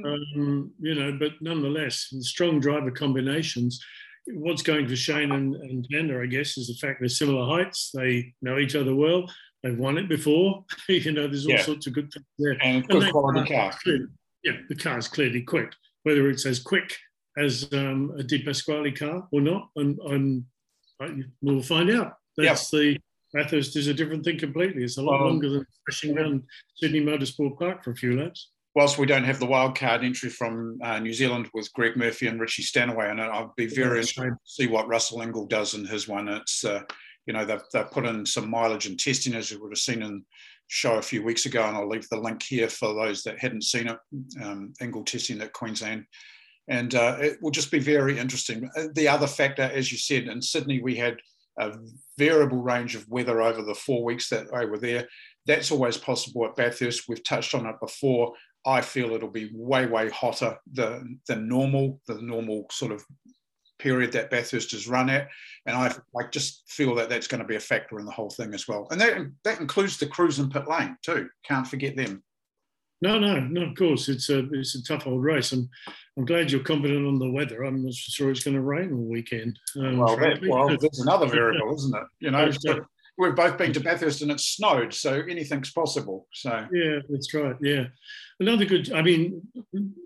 Um, 0.04 0.72
you 0.80 0.94
know, 0.94 1.16
but 1.18 1.32
nonetheless, 1.40 2.12
strong 2.20 2.58
driver 2.58 2.90
combinations. 2.90 3.80
What's 4.28 4.62
going 4.62 4.88
for 4.88 4.96
Shane 4.96 5.30
and, 5.32 5.54
and 5.56 5.86
Tander, 5.88 6.22
I 6.22 6.26
guess, 6.26 6.58
is 6.58 6.66
the 6.68 6.74
fact 6.74 7.00
they're 7.00 7.08
similar 7.08 7.46
heights. 7.46 7.90
They 7.94 8.34
know 8.42 8.58
each 8.58 8.74
other 8.74 8.94
well. 8.94 9.30
They've 9.62 9.78
won 9.78 9.98
it 9.98 10.08
before. 10.08 10.64
you 10.88 11.12
know, 11.12 11.28
there's 11.28 11.46
all 11.46 11.52
Yeah. 11.52 11.62
sorts 11.62 11.86
of 11.86 11.92
good 11.94 12.12
things 12.12 12.26
there. 12.38 12.56
And 12.62 12.86
good 12.88 13.10
quality 13.12 13.48
car. 13.54 13.72
clearly- 13.82 14.06
yeah, 14.44 14.52
the 14.68 14.74
car 14.76 14.98
is 14.98 15.08
clearly 15.08 15.42
quick. 15.42 15.72
Whether 16.04 16.28
it's 16.30 16.46
as 16.46 16.60
quick 16.60 16.96
as 17.38 17.68
um, 17.72 18.14
a 18.16 18.22
De 18.22 18.42
Pasquale 18.42 18.92
car 18.92 19.26
or 19.32 19.40
not, 19.40 19.68
and, 19.76 20.44
we'll 21.42 21.62
find 21.62 21.90
out. 21.90 22.14
That's 22.36 22.70
the 22.70 22.98
Bathurst 23.32 23.76
is 23.76 23.86
a 23.88 23.94
different 23.94 24.24
thing 24.24 24.38
completely. 24.38 24.84
It's 24.84 24.98
a 24.98 25.02
lot 25.02 25.20
Well, 25.20 25.28
longer 25.30 25.50
than 25.50 25.66
crashing 25.84 26.16
around 26.16 26.44
Sydney 26.76 27.00
Motorsport 27.00 27.58
Park 27.58 27.84
for 27.84 27.90
a 27.90 27.96
few 27.96 28.18
laps. 28.18 28.50
Whilst 28.76 28.98
we 28.98 29.06
don't 29.06 29.24
have 29.24 29.40
the 29.40 29.46
wild 29.46 29.76
card 29.76 30.04
entry 30.04 30.28
from 30.28 30.78
uh, 30.84 30.98
New 30.98 31.14
Zealand 31.14 31.48
with 31.54 31.72
Greg 31.72 31.96
Murphy 31.96 32.26
and 32.26 32.38
Richie 32.38 32.62
Stanaway, 32.62 33.08
and 33.10 33.20
I'll 33.20 33.54
be 33.56 33.66
very 33.66 34.00
interested 34.00 34.24
to 34.24 34.36
see 34.44 34.66
what 34.66 34.86
Russell 34.86 35.20
Ingall 35.20 35.48
does 35.48 35.72
in 35.72 35.86
his 35.86 36.06
one. 36.06 36.28
It's 36.28 36.62
uh, 36.62 36.82
you 37.24 37.32
know 37.32 37.46
they've, 37.46 37.62
they've 37.72 37.90
put 37.90 38.04
in 38.04 38.26
some 38.26 38.50
mileage 38.50 38.86
and 38.86 39.00
testing 39.00 39.34
as 39.34 39.50
you 39.50 39.60
would 39.62 39.72
have 39.72 39.78
seen 39.78 40.02
in 40.02 40.22
show 40.68 40.96
a 40.96 41.02
few 41.02 41.24
weeks 41.24 41.46
ago, 41.46 41.64
and 41.64 41.74
I'll 41.74 41.88
leave 41.88 42.08
the 42.10 42.20
link 42.20 42.42
here 42.42 42.68
for 42.68 42.92
those 42.92 43.22
that 43.22 43.38
hadn't 43.38 43.64
seen 43.64 43.88
it. 43.88 43.98
Um, 44.42 44.74
Ingall 44.80 45.06
testing 45.06 45.40
at 45.40 45.54
Queensland. 45.54 46.04
And 46.68 46.94
uh, 46.96 47.16
it 47.20 47.38
will 47.40 47.52
just 47.52 47.70
be 47.70 47.78
very 47.78 48.18
interesting. 48.18 48.68
Uh, 48.76 48.88
The 48.94 49.06
other 49.06 49.28
factor, 49.28 49.62
as 49.62 49.92
you 49.92 49.98
said, 49.98 50.24
in 50.24 50.42
Sydney, 50.42 50.82
we 50.82 50.96
had 50.96 51.16
a 51.58 51.72
variable 52.18 52.60
range 52.60 52.96
of 52.96 53.08
weather 53.08 53.40
over 53.40 53.62
the 53.62 53.74
four 53.74 54.04
weeks 54.04 54.28
that 54.30 54.46
I 54.52 54.64
were 54.64 54.78
there. 54.78 55.06
That's 55.46 55.70
always 55.70 55.96
possible 55.96 56.44
at 56.44 56.56
Bathurst. 56.56 57.08
We've 57.08 57.22
touched 57.22 57.54
on 57.54 57.66
it 57.66 57.76
before. 57.80 58.34
I 58.66 58.80
feel 58.80 59.12
it'll 59.12 59.28
be 59.28 59.50
way, 59.54 59.86
way 59.86 60.10
hotter 60.10 60.58
than, 60.72 61.20
than 61.28 61.48
normal, 61.48 62.00
the 62.06 62.20
normal 62.20 62.66
sort 62.70 62.92
of 62.92 63.04
period 63.78 64.12
that 64.12 64.30
Bathurst 64.30 64.72
has 64.72 64.88
run 64.88 65.08
at. 65.08 65.28
And 65.66 65.76
I, 65.76 65.94
I 66.18 66.26
just 66.30 66.64
feel 66.68 66.94
that 66.96 67.08
that's 67.08 67.28
going 67.28 67.40
to 67.40 67.46
be 67.46 67.56
a 67.56 67.60
factor 67.60 68.00
in 68.00 68.06
the 68.06 68.12
whole 68.12 68.30
thing 68.30 68.54
as 68.54 68.66
well. 68.66 68.88
And 68.90 69.00
that, 69.00 69.18
that 69.44 69.60
includes 69.60 69.98
the 69.98 70.06
crews 70.06 70.38
in 70.38 70.50
pit 70.50 70.66
lane 70.68 70.96
too. 71.02 71.28
Can't 71.44 71.66
forget 71.66 71.96
them. 71.96 72.22
No, 73.02 73.18
no, 73.18 73.38
no. 73.40 73.62
Of 73.62 73.76
course, 73.76 74.08
it's 74.08 74.30
a 74.30 74.48
it's 74.52 74.74
a 74.74 74.82
tough 74.82 75.06
old 75.06 75.22
race, 75.22 75.52
and 75.52 75.68
I'm 76.16 76.24
glad 76.24 76.50
you're 76.50 76.62
confident 76.62 77.06
on 77.06 77.18
the 77.18 77.30
weather. 77.30 77.62
I'm 77.62 77.84
not 77.84 77.92
sure 77.92 78.30
it's 78.30 78.42
going 78.42 78.54
to 78.54 78.62
rain 78.62 78.90
all 78.90 79.04
weekend. 79.04 79.58
Um, 79.76 79.98
Well, 79.98 80.16
that, 80.16 80.40
well, 80.48 80.68
there's 80.80 81.00
another 81.00 81.26
variable, 81.26 81.74
isn't 81.74 81.94
it? 81.94 82.04
You 82.20 82.30
know, 82.30 82.50
That's. 82.50 82.64
We've 83.18 83.34
both 83.34 83.58
been 83.58 83.72
to 83.72 83.80
Bathurst 83.80 84.22
and 84.22 84.30
it's 84.30 84.46
snowed, 84.46 84.92
so 84.92 85.22
anything's 85.28 85.72
possible. 85.72 86.26
So 86.32 86.66
Yeah, 86.72 86.98
that's 87.08 87.32
right. 87.34 87.56
Yeah, 87.60 87.86
another 88.40 88.64
good. 88.64 88.92
I 88.92 89.02
mean, 89.02 89.42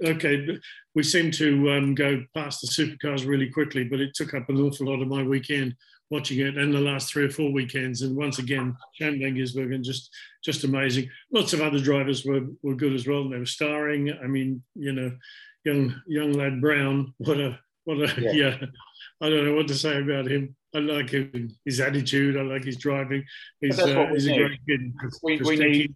okay, 0.04 0.58
we 0.94 1.02
seem 1.02 1.30
to 1.32 1.70
um, 1.72 1.94
go 1.94 2.24
past 2.34 2.60
the 2.60 2.68
supercars 2.68 3.26
really 3.26 3.50
quickly, 3.50 3.84
but 3.84 4.00
it 4.00 4.14
took 4.14 4.34
up 4.34 4.48
an 4.48 4.60
awful 4.60 4.86
lot 4.86 5.02
of 5.02 5.08
my 5.08 5.22
weekend 5.22 5.74
watching 6.10 6.40
it, 6.40 6.56
and 6.56 6.74
the 6.74 6.80
last 6.80 7.12
three 7.12 7.24
or 7.24 7.30
four 7.30 7.52
weekends. 7.52 8.02
And 8.02 8.16
once 8.16 8.38
again, 8.38 8.76
Shane 8.94 9.20
Van 9.20 9.34
Gisbergen 9.34 9.82
just 9.82 10.10
just 10.44 10.64
amazing. 10.64 11.08
Lots 11.32 11.52
of 11.52 11.60
other 11.60 11.80
drivers 11.80 12.24
were 12.24 12.46
were 12.62 12.74
good 12.74 12.94
as 12.94 13.06
well. 13.06 13.28
They 13.28 13.38
were 13.38 13.46
starring. 13.46 14.12
I 14.22 14.26
mean, 14.26 14.62
you 14.74 14.92
know, 14.92 15.12
young 15.64 16.00
young 16.06 16.32
lad 16.32 16.60
Brown. 16.60 17.14
What 17.18 17.38
a 17.38 17.58
what 17.84 17.98
a 17.98 18.20
Yeah. 18.20 18.32
yeah. 18.32 18.66
I 19.20 19.28
don't 19.28 19.44
know 19.44 19.54
what 19.54 19.68
to 19.68 19.74
say 19.74 20.00
about 20.00 20.26
him. 20.30 20.56
I 20.74 20.78
like 20.78 21.10
him, 21.10 21.50
his 21.64 21.80
attitude. 21.80 22.36
I 22.36 22.42
like 22.42 22.64
his 22.64 22.76
driving. 22.76 23.24
He's, 23.60 23.76
that's 23.76 23.88
what 23.90 24.06
uh, 24.06 24.08
we 24.08 24.14
he's 24.14 24.26
a 24.26 24.30
need. 24.30 24.38
great 24.38 24.60
kid. 24.68 24.92
we, 25.22 25.36
we 25.40 25.56
need 25.56 25.94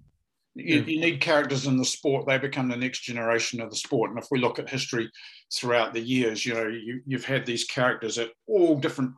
you, 0.54 0.64
Yeah. 0.76 0.82
you 0.84 1.00
need 1.00 1.20
characters 1.20 1.66
in 1.66 1.76
the 1.76 1.84
sport. 1.84 2.26
They 2.26 2.38
become 2.38 2.68
the 2.68 2.76
next 2.76 3.00
generation 3.00 3.60
of 3.60 3.70
the 3.70 3.76
sport. 3.76 4.10
And 4.10 4.18
if 4.18 4.26
we 4.30 4.40
look 4.40 4.58
at 4.58 4.68
history 4.68 5.10
throughout 5.54 5.94
the 5.94 6.00
years, 6.00 6.44
you 6.44 6.54
know, 6.54 6.66
you, 6.68 7.00
you've 7.06 7.24
had 7.24 7.46
these 7.46 7.64
characters 7.64 8.18
at 8.18 8.30
all 8.46 8.76
different 8.78 9.12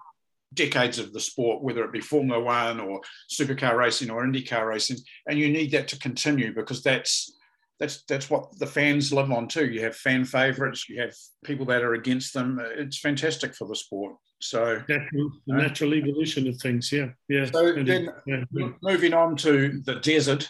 decades 0.54 0.98
of 0.98 1.12
the 1.12 1.20
sport, 1.20 1.62
whether 1.62 1.84
it 1.84 1.92
be 1.92 2.00
Formula 2.00 2.40
One 2.42 2.78
or 2.80 3.00
supercar 3.30 3.76
racing 3.76 4.10
or 4.10 4.24
IndyCar 4.24 4.68
racing, 4.68 4.98
and 5.26 5.38
you 5.38 5.48
need 5.50 5.72
that 5.72 5.88
to 5.88 5.98
continue 5.98 6.54
because 6.54 6.82
that's 6.82 7.32
that's 7.78 8.04
that's 8.04 8.30
what 8.30 8.58
the 8.58 8.66
fans 8.66 9.12
live 9.12 9.30
on 9.30 9.48
too. 9.48 9.66
You 9.66 9.82
have 9.82 9.96
fan 9.96 10.24
favorites, 10.24 10.88
you 10.88 11.00
have 11.00 11.14
people 11.44 11.66
that 11.66 11.82
are 11.82 11.94
against 11.94 12.32
them. 12.34 12.60
It's 12.76 12.98
fantastic 12.98 13.54
for 13.54 13.68
the 13.68 13.76
sport. 13.76 14.16
So 14.40 14.82
natural, 14.88 15.30
the 15.46 15.54
natural 15.54 15.94
evolution 15.94 16.46
of 16.48 16.56
things. 16.60 16.92
Yeah, 16.92 17.08
yeah. 17.28 17.46
So 17.46 17.74
And 17.74 17.88
then- 17.88 18.08
yeah, 18.26 18.44
yeah. 18.52 18.68
moving 18.82 19.14
on 19.14 19.36
to 19.38 19.80
the 19.84 19.96
desert, 19.96 20.48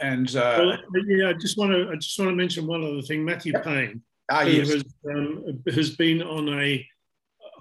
and 0.00 0.28
uh, 0.34 0.76
Well, 0.92 1.04
yeah, 1.06 1.28
I 1.28 1.32
just 1.34 1.56
want 1.56 1.72
to 1.72 1.90
I 1.92 1.96
just 1.96 2.18
want 2.18 2.30
to 2.30 2.34
mention 2.36 2.66
one 2.66 2.82
other 2.84 3.02
thing. 3.02 3.24
Matthew 3.24 3.52
Payne, 3.52 4.02
ah, 4.30 4.44
who 4.44 4.50
yes, 4.50 4.72
has 4.72 4.84
um, 5.08 5.62
has 5.72 5.90
been 5.96 6.22
on 6.22 6.48
a 6.60 6.86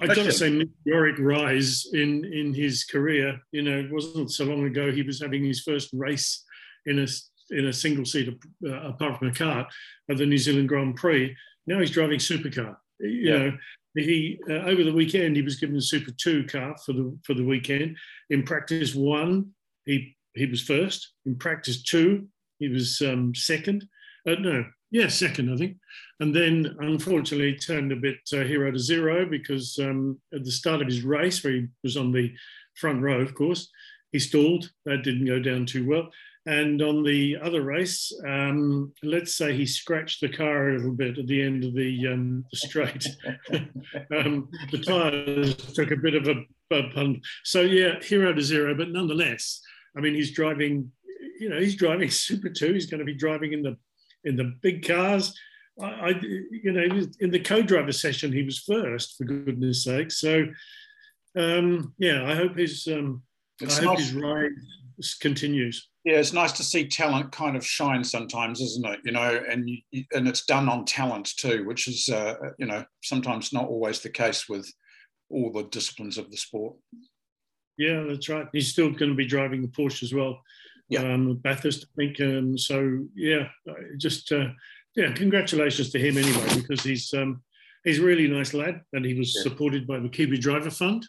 I 0.01 0.07
got 0.07 0.15
to 0.15 0.31
say 0.31 0.49
meteoric 0.49 1.17
rise 1.19 1.85
in 1.93 2.25
in 2.25 2.53
his 2.53 2.83
career. 2.85 3.39
You 3.51 3.63
know, 3.63 3.77
it 3.79 3.91
wasn't 3.91 4.31
so 4.31 4.45
long 4.45 4.65
ago 4.65 4.91
he 4.91 5.03
was 5.03 5.21
having 5.21 5.43
his 5.43 5.61
first 5.61 5.89
race 5.93 6.43
in 6.85 6.99
a 6.99 7.07
in 7.51 7.65
a 7.67 7.73
single 7.73 8.05
seater 8.05 8.33
uh, 8.65 8.89
apart 8.89 9.19
from 9.19 9.29
a 9.29 9.31
kart 9.31 9.67
at 10.09 10.17
the 10.17 10.25
New 10.25 10.37
Zealand 10.37 10.69
Grand 10.69 10.95
Prix. 10.95 11.35
Now 11.67 11.79
he's 11.79 11.91
driving 11.91 12.19
supercar. 12.19 12.75
You 12.99 13.09
Yeah. 13.09 13.37
know, 13.37 13.57
he 13.95 14.39
uh, 14.49 14.63
over 14.65 14.83
the 14.83 14.93
weekend 14.93 15.35
he 15.35 15.41
was 15.41 15.55
given 15.55 15.75
a 15.75 15.81
Super 15.81 16.11
Two 16.11 16.45
car 16.45 16.75
for 16.85 16.93
the 16.93 17.17
for 17.25 17.33
the 17.33 17.43
weekend. 17.45 17.97
In 18.29 18.43
practice 18.43 18.93
one, 18.95 19.51
he 19.85 20.15
he 20.35 20.45
was 20.45 20.61
first. 20.61 21.13
In 21.25 21.35
practice 21.35 21.81
two, 21.81 22.27
he 22.59 22.67
was 22.69 23.01
um, 23.01 23.33
second. 23.33 23.87
Uh, 24.27 24.35
no, 24.35 24.65
yeah, 24.91 25.07
second, 25.07 25.51
I 25.51 25.57
think. 25.57 25.77
And 26.19 26.35
then 26.35 26.75
unfortunately 26.79 27.55
turned 27.55 27.91
a 27.91 27.95
bit 27.95 28.17
uh, 28.33 28.43
hero 28.43 28.71
to 28.71 28.79
zero 28.79 29.25
because 29.25 29.77
um, 29.79 30.19
at 30.33 30.43
the 30.43 30.51
start 30.51 30.81
of 30.81 30.87
his 30.87 31.03
race, 31.03 31.43
where 31.43 31.53
he 31.53 31.67
was 31.83 31.97
on 31.97 32.11
the 32.11 32.33
front 32.75 33.01
row, 33.01 33.19
of 33.21 33.33
course, 33.33 33.69
he 34.11 34.19
stalled. 34.19 34.69
That 34.85 35.03
didn't 35.03 35.25
go 35.25 35.39
down 35.39 35.65
too 35.65 35.87
well. 35.87 36.09
And 36.49 36.81
on 36.81 37.03
the 37.03 37.37
other 37.43 37.61
race, 37.61 38.11
um, 38.27 38.91
let's 39.03 39.35
say 39.35 39.55
he 39.55 39.67
scratched 39.67 40.19
the 40.19 40.29
car 40.29 40.69
a 40.69 40.77
little 40.77 40.93
bit 40.93 41.19
at 41.19 41.27
the 41.27 41.43
end 41.43 41.63
of 41.63 41.75
the, 41.75 42.07
um, 42.07 42.43
the 42.49 42.57
straight. 42.57 43.05
um, 44.17 44.49
the 44.71 44.79
tyres 44.83 45.55
took 45.75 45.91
a 45.91 45.95
bit 45.95 46.15
of 46.15 46.27
a, 46.27 46.75
a 46.75 46.89
punt. 46.89 47.19
So 47.43 47.61
yeah, 47.61 48.01
hero 48.01 48.33
to 48.33 48.41
zero, 48.41 48.73
but 48.73 48.89
nonetheless, 48.89 49.61
I 49.95 50.01
mean, 50.01 50.15
he's 50.15 50.31
driving. 50.31 50.91
You 51.39 51.49
know, 51.49 51.59
he's 51.59 51.75
driving 51.75 52.09
Super 52.09 52.49
Two. 52.49 52.73
He's 52.73 52.87
going 52.87 52.99
to 52.99 53.05
be 53.05 53.13
driving 53.13 53.53
in 53.53 53.61
the 53.61 53.77
in 54.23 54.35
the 54.35 54.55
big 54.63 54.87
cars. 54.87 55.37
I, 55.79 55.85
I 55.85 56.09
you 56.19 56.71
know, 56.71 57.03
in 57.19 57.29
the 57.29 57.41
co-driver 57.41 57.91
session, 57.91 58.33
he 58.33 58.41
was 58.41 58.57
first 58.57 59.17
for 59.17 59.25
goodness 59.25 59.83
sake. 59.83 60.09
So 60.09 60.47
um, 61.37 61.93
yeah, 61.99 62.25
I 62.25 62.33
hope 62.33 62.57
his 62.57 62.87
um, 62.87 63.21
I 63.61 63.71
hope 63.71 63.99
his 63.99 64.13
ride 64.15 64.49
continues. 65.21 65.89
Yeah, 66.09 66.15
it's 66.17 66.33
nice 66.33 66.53
to 66.53 66.63
see 66.63 66.87
talent 66.87 67.31
kind 67.31 67.55
of 67.55 67.63
shine 67.63 68.03
sometimes, 68.03 68.61
isn't 68.61 68.83
it? 68.87 68.99
You 69.05 69.11
know, 69.11 69.43
and 69.47 69.69
you, 69.69 70.03
and 70.11 70.27
it's 70.27 70.43
done 70.43 70.67
on 70.67 70.83
talent 70.85 71.27
too, 71.37 71.65
which 71.67 71.87
is 71.87 72.09
uh, 72.09 72.33
you 72.57 72.65
know 72.65 72.83
sometimes 73.03 73.53
not 73.53 73.67
always 73.67 73.99
the 73.99 74.09
case 74.09 74.49
with 74.49 74.67
all 75.29 75.51
the 75.51 75.65
disciplines 75.65 76.17
of 76.17 76.31
the 76.31 76.37
sport. 76.37 76.75
Yeah, 77.77 78.05
that's 78.07 78.27
right. 78.27 78.47
He's 78.53 78.69
still 78.69 78.89
going 78.89 79.11
to 79.11 79.15
be 79.15 79.27
driving 79.27 79.61
the 79.61 79.67
Porsche 79.67 80.01
as 80.01 80.11
well. 80.11 80.41
Yeah. 80.89 81.01
Um, 81.13 81.35
Bathurst, 81.35 81.85
I 81.85 81.89
think. 81.95 82.19
Um, 82.21 82.57
so 82.57 83.05
yeah, 83.15 83.49
just 83.97 84.31
uh, 84.31 84.47
yeah, 84.95 85.13
congratulations 85.13 85.91
to 85.91 85.99
him 85.99 86.17
anyway 86.17 86.55
because 86.55 86.81
he's 86.81 87.13
um, 87.13 87.43
he's 87.83 87.99
a 87.99 88.03
really 88.03 88.27
nice 88.27 88.55
lad 88.55 88.81
and 88.93 89.05
he 89.05 89.13
was 89.13 89.35
Yeah. 89.35 89.43
supported 89.43 89.85
by 89.85 89.99
the 89.99 90.09
Kiwi 90.09 90.39
Driver 90.39 90.71
Fund 90.71 91.05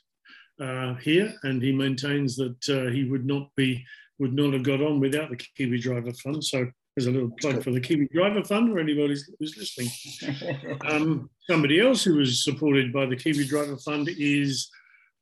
uh, 0.61 0.95
here, 0.97 1.33
and 1.43 1.63
he 1.63 1.73
maintains 1.73 2.37
that 2.37 2.69
uh, 2.69 2.91
he 2.91 3.05
would 3.05 3.27
not 3.27 3.49
be 3.57 3.85
would 4.19 4.35
not 4.35 4.53
have 4.53 4.63
got 4.63 4.83
on 4.83 5.01
without 5.01 5.31
the 5.31 5.37
Kiwi 5.57 5.79
Driver 5.81 6.13
Fund. 6.13 6.45
So 6.45 6.67
there's 6.95 7.07
a 7.07 7.11
little 7.11 7.31
plug 7.41 7.63
for 7.65 7.71
the 7.71 7.81
Kiwi 7.81 8.09
Driver 8.13 8.45
Fund 8.45 8.71
for 8.73 8.79
anybody 8.79 9.17
who's 9.39 9.57
listening. 9.57 10.77
Um, 10.87 11.31
somebody 11.49 11.81
else 11.81 12.03
who 12.05 12.17
was 12.17 12.45
supported 12.45 12.93
by 12.93 13.07
the 13.07 13.17
Kiwi 13.17 13.47
Driver 13.47 13.77
Fund 13.79 14.09
is 14.19 14.69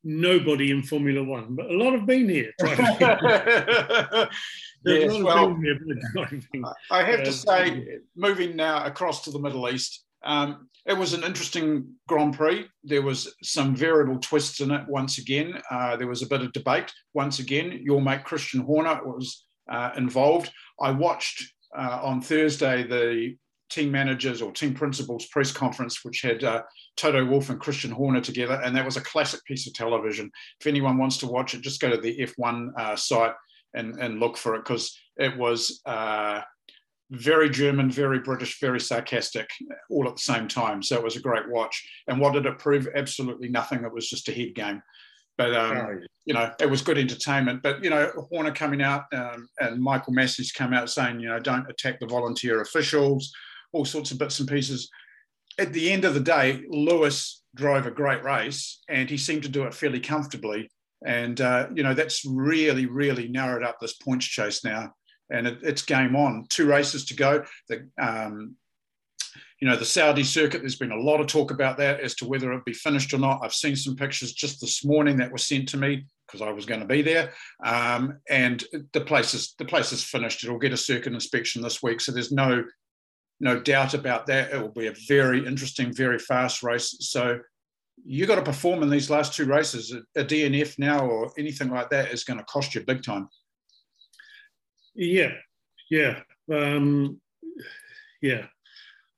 nobody 0.03 0.71
in 0.71 0.83
Formula 0.83 1.23
One, 1.23 1.55
but 1.55 1.67
a 1.67 1.77
lot 1.77 1.93
have 1.93 2.07
been 2.07 2.29
here. 2.29 2.53
Yes, 4.85 5.11
well, 5.23 5.57
here. 5.57 5.77
I 6.91 7.03
have 7.03 7.25
to 7.25 7.31
Um, 7.31 7.33
say, 7.35 7.99
moving 8.17 8.55
now 8.55 8.85
across 8.85 9.25
to 9.25 9.31
the 9.33 9.39
Middle 9.41 9.69
East, 9.69 10.05
um, 10.29 10.69
it 10.87 10.97
was 10.97 11.15
an 11.15 11.25
interesting 11.25 11.95
Grand 12.07 12.37
Prix. 12.37 12.67
There 12.85 13.03
was 13.03 13.35
some 13.43 13.75
variable 13.75 14.19
twists 14.19 14.61
in 14.61 14.71
it 14.71 14.87
once 14.87 15.19
again. 15.19 15.61
Uh, 15.71 15.97
there 15.97 16.07
was 16.07 16.23
a 16.23 16.27
bit 16.27 16.43
of 16.43 16.53
debate 16.53 16.93
once 17.15 17.39
again. 17.39 17.81
Your 17.83 18.01
mate 18.01 18.25
Christian 18.25 18.61
Horner 18.61 19.01
was 19.05 19.47
uh, 19.71 19.91
involved. 19.97 20.51
I 20.81 20.91
watched 20.91 21.43
uh, 21.77 22.01
on 22.03 22.21
Thursday 22.21 22.87
the 22.87 23.37
team 23.71 23.91
managers 23.91 24.43
or 24.43 24.53
team 24.53 24.75
principals 24.75 25.27
press 25.27 25.51
conference, 25.51 26.05
which 26.05 26.21
had 26.21 26.45
uh, 26.45 26.63
Toto 26.97 27.25
Wolff 27.25 27.49
and 27.49 27.61
Christian 27.61 27.91
Horner 27.91 28.21
together, 28.21 28.61
and 28.63 28.77
that 28.77 28.85
was 28.85 28.99
a 28.99 29.03
classic 29.03 29.43
piece 29.45 29.67
of 29.67 29.73
television. 29.73 30.31
If 30.61 30.67
anyone 30.67 30.99
wants 30.99 31.17
to 31.19 31.27
watch 31.27 31.55
it, 31.55 31.63
just 31.63 31.81
go 31.81 31.91
to 31.91 31.97
the 31.97 32.17
F1 32.19 32.71
uh, 32.79 32.97
site 32.97 33.35
and, 33.75 33.99
and 33.99 34.21
look 34.21 34.37
for 34.37 34.55
it 34.57 34.65
because 34.65 34.95
it 35.17 35.37
was 35.37 35.81
uh, 35.87 36.43
very 37.11 37.49
German, 37.49 37.91
very 37.91 38.19
British, 38.19 38.61
very 38.61 38.81
sarcastic, 38.81 39.49
all 39.91 40.07
at 40.09 40.17
the 40.17 40.23
same 40.23 40.47
time. 40.47 40.83
So 40.83 40.97
it 40.97 41.03
was 41.03 41.17
a 41.17 41.21
great 41.21 41.49
watch. 41.49 41.83
And 42.07 42.21
what 42.21 42.35
did 42.35 42.47
it 42.47 42.59
prove? 42.59 42.89
Absolutely 42.95 43.49
nothing. 43.49 43.85
It 43.85 43.93
was 43.93 44.09
just 44.09 44.29
a 44.29 44.33
head 44.33 44.55
game. 44.55 44.83
But 45.39 45.55
um, 45.55 46.01
you 46.25 46.35
know, 46.35 46.53
it 46.61 46.69
was 46.69 46.83
good 46.83 46.99
entertainment. 46.99 47.63
But 47.63 47.83
you 47.83 47.91
know, 47.91 48.11
Horner 48.31 48.53
coming 48.53 48.83
out 48.83 49.05
um, 49.15 49.49
and 49.61 49.81
Michael 49.81 50.13
Masi's 50.13 50.53
come 50.53 50.75
out 50.75 50.91
saying, 50.91 51.21
you 51.21 51.29
know, 51.29 51.39
don't 51.39 51.71
attack 51.71 52.01
the 52.01 52.07
volunteer 52.07 52.61
officials, 52.61 53.33
all 53.73 53.85
sorts 53.85 54.11
of 54.11 54.19
bits 54.19 54.41
and 54.41 54.49
pieces. 54.49 54.91
At 55.59 55.73
the 55.73 55.91
end 55.91 56.05
of 56.05 56.15
the 56.15 56.21
day, 56.21 56.65
Lewis 56.69 57.43
drove 57.55 57.87
a 57.87 57.91
great 57.91 58.23
race, 58.25 58.81
and 58.89 59.09
he 59.09 59.17
seemed 59.17 59.45
to 59.45 59.49
do 59.49 59.65
it 59.65 59.75
fairly 59.75 60.01
comfortably. 60.01 60.69
And 61.07 61.41
uh, 61.41 61.69
you 61.73 61.85
know, 61.85 61.95
that's 61.95 62.25
really, 62.25 62.87
really 62.87 63.29
narrowed 63.29 63.63
up 63.63 63.79
this 63.81 63.95
points 63.95 64.27
chase 64.27 64.65
now. 64.65 64.93
And 65.31 65.47
it, 65.47 65.59
it's 65.63 65.83
game 65.83 66.17
on. 66.17 66.47
Two 66.49 66.67
races 66.67 67.05
to 67.07 67.15
go. 67.15 67.45
The 67.69 67.89
um, 67.99 68.57
you 69.61 69.67
know, 69.67 69.77
the 69.77 69.85
Saudi 69.85 70.23
circuit, 70.23 70.61
there's 70.61 70.77
been 70.77 70.93
a 70.93 71.01
lot 71.01 71.21
of 71.21 71.27
talk 71.27 71.51
about 71.51 71.79
that 71.79 72.01
as 72.01 72.15
to 72.17 72.29
whether 72.29 72.49
it'll 72.49 72.63
be 72.65 72.73
finished 72.73 73.13
or 73.13 73.19
not. 73.19 73.41
I've 73.43 73.53
seen 73.53 73.75
some 73.75 73.97
pictures 73.97 74.33
just 74.33 74.61
this 74.61 74.85
morning 74.85 75.17
that 75.17 75.33
were 75.33 75.39
sent 75.39 75.69
to 75.71 75.77
me 75.77 76.05
because 76.27 76.43
I 76.43 76.53
was 76.53 76.65
going 76.65 76.81
to 76.81 76.87
be 76.87 77.03
there. 77.03 77.33
Um, 77.65 78.19
and 78.29 78.63
the 78.93 79.01
place 79.01 79.35
is 79.35 79.55
the 79.59 79.65
place 79.65 79.93
is 79.93 80.05
finished. 80.05 80.45
It'll 80.45 80.59
get 80.59 80.73
a 80.73 80.77
circuit 80.77 81.13
inspection 81.13 81.63
this 81.63 81.83
week. 81.83 82.01
So 82.01 82.13
there's 82.13 82.33
no 82.33 82.65
no 83.41 83.61
doubt 83.61 83.95
about 83.95 84.27
that. 84.27 84.53
It 84.53 84.61
will 84.61 84.69
be 84.69 84.89
a 84.89 84.95
very 85.09 85.45
interesting, 85.45 85.93
very 85.93 86.19
fast 86.19 86.63
race. 86.63 86.97
So 87.01 87.39
you 88.05 88.27
got 88.27 88.37
to 88.37 88.43
perform 88.43 88.83
in 88.83 88.91
these 88.91 89.11
last 89.11 89.35
two 89.35 89.47
races. 89.47 89.93
A, 89.93 90.21
a 90.21 90.25
DNF 90.25 90.79
now 90.79 91.07
or 91.07 91.33
anything 91.39 91.71
like 91.71 91.91
that 91.91 92.13
is 92.13 92.25
going 92.25 92.39
to 92.39 92.45
cost 92.45 92.75
you 92.75 92.83
big 92.83 93.03
time. 93.03 93.29
Yeah, 94.99 95.33
yeah, 95.91 96.21
um, 96.53 97.21
yeah. 98.21 98.47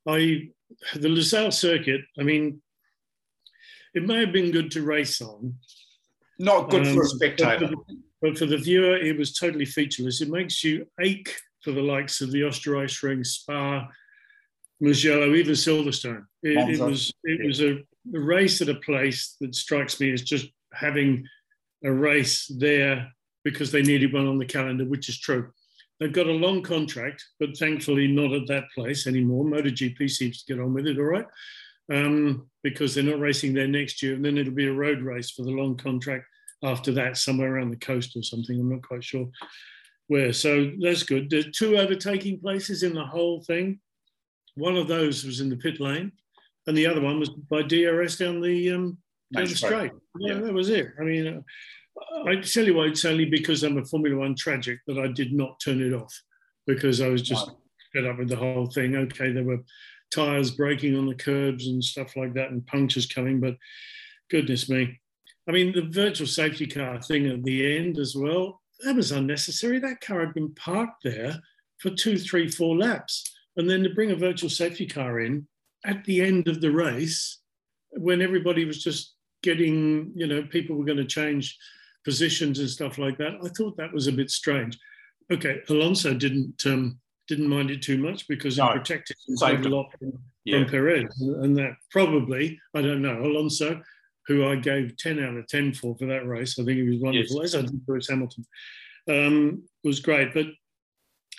I 0.06 0.50
the 0.94 1.08
Lusail 1.08 1.50
circuit. 1.50 2.02
I 2.18 2.22
mean, 2.22 2.60
it 3.94 4.06
may 4.06 4.20
have 4.20 4.32
been 4.32 4.50
good 4.50 4.70
to 4.72 4.82
race 4.82 5.22
on, 5.22 5.54
Not 6.38 6.68
good 6.68 6.86
for 6.86 6.92
um, 6.92 7.00
a 7.00 7.04
spectator. 7.06 7.58
But 7.60 7.70
for, 7.70 7.76
the, 7.76 8.02
but 8.20 8.38
for 8.38 8.46
the 8.46 8.58
viewer, 8.58 8.94
it 8.94 9.16
was 9.16 9.32
totally 9.32 9.64
featureless. 9.64 10.20
It 10.20 10.28
makes 10.28 10.62
you 10.62 10.86
ache 11.00 11.34
for 11.64 11.72
the 11.72 11.82
likes 11.82 12.20
of 12.20 12.30
the 12.30 12.42
Osterreich 12.42 13.02
Ring, 13.02 13.24
Spa, 13.24 13.88
Mugello, 14.80 15.34
even 15.34 15.54
Silverstone. 15.54 16.26
It, 16.42 16.78
it 16.78 16.80
was 16.80 17.10
it 17.24 17.46
was 17.46 17.62
a, 17.62 17.78
a 18.14 18.20
race 18.20 18.60
at 18.60 18.68
a 18.68 18.74
place 18.74 19.36
that 19.40 19.54
strikes 19.54 19.98
me 19.98 20.12
as 20.12 20.20
just 20.20 20.46
having 20.74 21.26
a 21.84 21.90
race 21.90 22.46
there 22.58 23.10
because 23.44 23.72
they 23.72 23.80
needed 23.82 24.12
one 24.12 24.26
on 24.26 24.38
the 24.38 24.44
calendar, 24.44 24.84
which 24.84 25.08
is 25.08 25.18
true. 25.18 25.50
They've 26.00 26.12
got 26.12 26.26
a 26.26 26.32
long 26.32 26.62
contract, 26.62 27.22
but 27.38 27.56
thankfully 27.58 28.08
not 28.08 28.32
at 28.32 28.46
that 28.48 28.64
place 28.74 29.06
anymore. 29.06 29.44
MotoGP 29.44 30.08
seems 30.10 30.42
to 30.42 30.54
get 30.54 30.62
on 30.62 30.72
with 30.72 30.86
it 30.86 30.96
all 30.98 31.04
right 31.04 31.26
um, 31.92 32.48
because 32.62 32.94
they're 32.94 33.04
not 33.04 33.20
racing 33.20 33.52
there 33.52 33.68
next 33.68 34.02
year. 34.02 34.14
And 34.14 34.24
then 34.24 34.38
it'll 34.38 34.54
be 34.54 34.66
a 34.66 34.72
road 34.72 35.02
race 35.02 35.30
for 35.30 35.42
the 35.42 35.50
long 35.50 35.76
contract 35.76 36.24
after 36.62 36.90
that, 36.92 37.18
somewhere 37.18 37.54
around 37.54 37.70
the 37.70 37.76
coast 37.76 38.16
or 38.16 38.22
something. 38.22 38.58
I'm 38.58 38.70
not 38.70 38.82
quite 38.82 39.04
sure 39.04 39.28
where. 40.08 40.32
So 40.32 40.72
that's 40.80 41.02
good. 41.02 41.28
There's 41.28 41.50
two 41.50 41.76
overtaking 41.76 42.40
places 42.40 42.82
in 42.82 42.94
the 42.94 43.04
whole 43.04 43.42
thing. 43.42 43.80
One 44.54 44.76
of 44.76 44.88
those 44.88 45.24
was 45.24 45.40
in 45.40 45.50
the 45.50 45.56
pit 45.56 45.80
lane, 45.80 46.12
and 46.66 46.76
the 46.76 46.86
other 46.86 47.00
one 47.00 47.20
was 47.20 47.28
by 47.28 47.62
DRS 47.62 48.16
down 48.16 48.40
the 48.40 48.72
um, 48.72 48.98
down 49.32 49.44
the 49.44 49.54
straight. 49.54 49.92
Yeah, 50.18 50.34
Yeah. 50.34 50.40
that 50.40 50.52
was 50.52 50.70
it. 50.70 50.88
I 50.98 51.04
mean, 51.04 51.26
uh, 51.26 51.40
I 52.26 52.36
tell 52.36 52.64
you 52.64 52.74
what, 52.74 52.88
it's 52.88 53.04
only 53.04 53.24
because 53.24 53.62
I'm 53.62 53.78
a 53.78 53.84
Formula 53.84 54.18
One 54.18 54.34
tragic 54.34 54.80
that 54.86 54.98
I 54.98 55.08
did 55.08 55.32
not 55.32 55.60
turn 55.60 55.80
it 55.80 55.92
off 55.92 56.14
because 56.66 57.00
I 57.00 57.08
was 57.08 57.22
just 57.22 57.46
Right. 57.48 57.56
fed 57.92 58.06
up 58.06 58.18
with 58.18 58.28
the 58.28 58.36
whole 58.36 58.66
thing. 58.66 58.94
Okay, 58.94 59.32
there 59.32 59.44
were 59.44 59.64
tires 60.10 60.50
breaking 60.50 60.96
on 60.96 61.06
the 61.06 61.14
curbs 61.14 61.66
and 61.66 61.82
stuff 61.82 62.16
like 62.16 62.34
that, 62.34 62.50
and 62.50 62.66
punctures 62.66 63.06
coming, 63.06 63.40
but 63.40 63.56
goodness 64.30 64.68
me. 64.68 65.00
I 65.48 65.52
mean, 65.52 65.72
the 65.72 65.82
virtual 65.82 66.26
safety 66.26 66.66
car 66.66 67.00
thing 67.00 67.26
at 67.26 67.42
the 67.42 67.76
end 67.76 67.98
as 67.98 68.14
well, 68.14 68.60
that 68.84 68.94
was 68.94 69.12
unnecessary. 69.12 69.78
That 69.78 70.00
car 70.00 70.20
had 70.20 70.34
been 70.34 70.54
parked 70.54 71.02
there 71.02 71.40
for 71.78 71.90
two, 71.90 72.18
three, 72.18 72.48
four 72.48 72.76
laps. 72.76 73.24
And 73.56 73.68
then 73.68 73.82
to 73.82 73.90
bring 73.90 74.10
a 74.10 74.16
virtual 74.16 74.50
safety 74.50 74.86
car 74.86 75.20
in 75.20 75.48
at 75.84 76.04
the 76.04 76.20
end 76.20 76.46
of 76.48 76.60
the 76.60 76.70
race, 76.70 77.38
when 77.92 78.22
everybody 78.22 78.64
was 78.64 78.82
just 78.82 79.14
getting, 79.42 80.12
you 80.14 80.26
know, 80.26 80.42
people 80.42 80.76
were 80.76 80.84
going 80.84 80.98
to 80.98 81.04
change 81.04 81.58
positions 82.04 82.58
and 82.58 82.68
stuff 82.70 82.98
like 82.98 83.18
that, 83.18 83.34
I 83.44 83.48
thought 83.48 83.76
that 83.76 83.92
was 83.92 84.06
a 84.06 84.12
bit 84.12 84.30
strange. 84.30 84.78
Okay, 85.32 85.60
Alonso 85.68 86.14
didn't 86.14 86.64
um, 86.66 86.98
didn't 87.28 87.48
mind 87.48 87.70
it 87.70 87.82
too 87.82 87.98
much 87.98 88.26
because 88.28 88.58
No, 88.58 88.66
he 88.68 88.72
protected 88.78 89.16
himself 89.26 89.64
a 89.64 89.68
lot 89.68 89.92
from, 89.98 90.12
Yeah. 90.44 90.62
from 90.62 90.70
Perez, 90.70 91.20
and 91.20 91.56
that 91.56 91.74
probably 91.90 92.58
I 92.74 92.82
don't 92.82 93.02
know 93.02 93.22
Alonso, 93.22 93.80
who 94.26 94.46
I 94.46 94.56
gave 94.56 94.96
ten 94.96 95.22
out 95.22 95.36
of 95.36 95.46
ten 95.46 95.72
for 95.72 95.96
for 95.96 96.06
that 96.06 96.26
race. 96.26 96.58
I 96.58 96.64
think 96.64 96.78
he 96.78 96.88
was 96.88 97.00
wonderful, 97.00 97.42
as 97.42 97.54
I 97.54 97.62
did 97.62 97.80
Lewis 97.86 98.08
Hamilton. 98.08 98.44
Um, 99.08 99.64
was 99.84 100.00
great, 100.00 100.34
but 100.34 100.46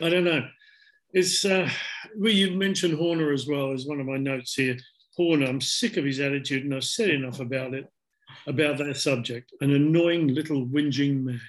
I 0.01 0.09
don't 0.09 0.23
know. 0.23 0.47
It's 1.13 1.43
uh, 1.43 1.69
well, 2.17 2.31
you 2.31 2.51
mentioned 2.51 2.93
Horner 2.97 3.33
as 3.33 3.45
well 3.47 3.73
as 3.73 3.85
one 3.85 3.99
of 3.99 4.05
my 4.05 4.17
notes 4.17 4.53
here. 4.53 4.77
Horner, 5.17 5.45
I'm 5.47 5.59
sick 5.59 5.97
of 5.97 6.05
his 6.05 6.21
attitude, 6.21 6.63
and 6.63 6.73
I've 6.73 6.85
said 6.85 7.09
enough 7.09 7.41
about 7.41 7.73
it, 7.73 7.85
about 8.47 8.77
that 8.77 8.97
subject. 8.97 9.53
An 9.61 9.73
annoying 9.73 10.29
little 10.29 10.65
whinging 10.65 11.23
man. 11.23 11.41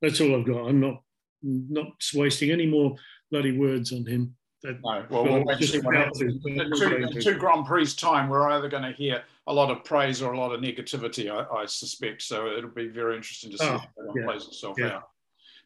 That's 0.00 0.20
all 0.20 0.36
I've 0.36 0.46
got. 0.46 0.68
I'm 0.68 0.80
not 0.80 1.02
not 1.42 1.92
wasting 2.14 2.50
any 2.50 2.66
more 2.66 2.96
bloody 3.30 3.56
words 3.56 3.92
on 3.92 4.04
him. 4.06 4.34
That, 4.62 4.80
no, 4.82 5.04
well, 5.08 5.24
we'll 5.24 5.44
what 5.44 5.94
happens. 5.94 6.18
Two, 6.18 7.20
two 7.20 7.34
Grand 7.34 7.64
Prix 7.64 7.94
time, 7.94 8.28
we're 8.28 8.48
either 8.50 8.68
going 8.68 8.82
to 8.82 8.92
hear 8.92 9.22
a 9.46 9.52
lot 9.52 9.70
of 9.70 9.84
praise 9.84 10.20
or 10.20 10.32
a 10.32 10.38
lot 10.38 10.52
of 10.52 10.60
negativity, 10.60 11.30
I, 11.30 11.60
I 11.60 11.66
suspect. 11.66 12.22
So 12.22 12.48
it'll 12.48 12.70
be 12.70 12.88
very 12.88 13.16
interesting 13.16 13.52
to 13.52 13.58
see 13.58 13.64
oh, 13.64 13.78
how 13.78 13.88
that 13.96 14.12
yeah, 14.16 14.24
plays 14.24 14.46
itself 14.48 14.76
yeah. 14.78 14.96
out. 14.96 15.10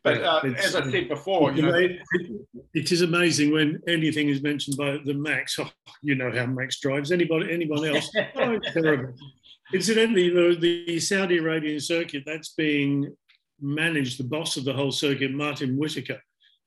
But 0.05 0.23
uh, 0.23 0.41
as 0.59 0.75
I 0.75 0.91
said 0.91 1.09
before, 1.09 1.53
you 1.53 1.63
know, 1.63 1.75
it, 1.75 2.01
it 2.75 2.91
is 2.91 3.03
amazing 3.03 3.53
when 3.53 3.81
anything 3.87 4.29
is 4.29 4.43
mentioned 4.43 4.77
by 4.77 4.99
the 5.05 5.15
Max. 5.15 5.59
Oh, 5.63 5.71
you 6.03 6.17
know 6.17 6.33
how 6.33 6.47
Max 6.47 6.81
drives. 6.81 7.13
Anybody, 7.13 7.53
anyone 7.53 7.85
else? 7.85 8.11
oh, 8.37 8.59
terrible. 8.59 9.15
Incidentally, 9.73 10.29
the, 10.29 10.57
the 10.87 11.01
Saudi 11.01 11.39
Arabian 11.39 11.81
circuit 11.81 12.25
that's 12.27 12.51
being 12.51 13.15
managed. 13.61 14.19
The 14.19 14.25
boss 14.25 14.57
of 14.57 14.65
the 14.65 14.73
whole 14.73 14.93
circuit, 14.93 15.33
Martin 15.33 15.77
Whitaker. 15.77 16.21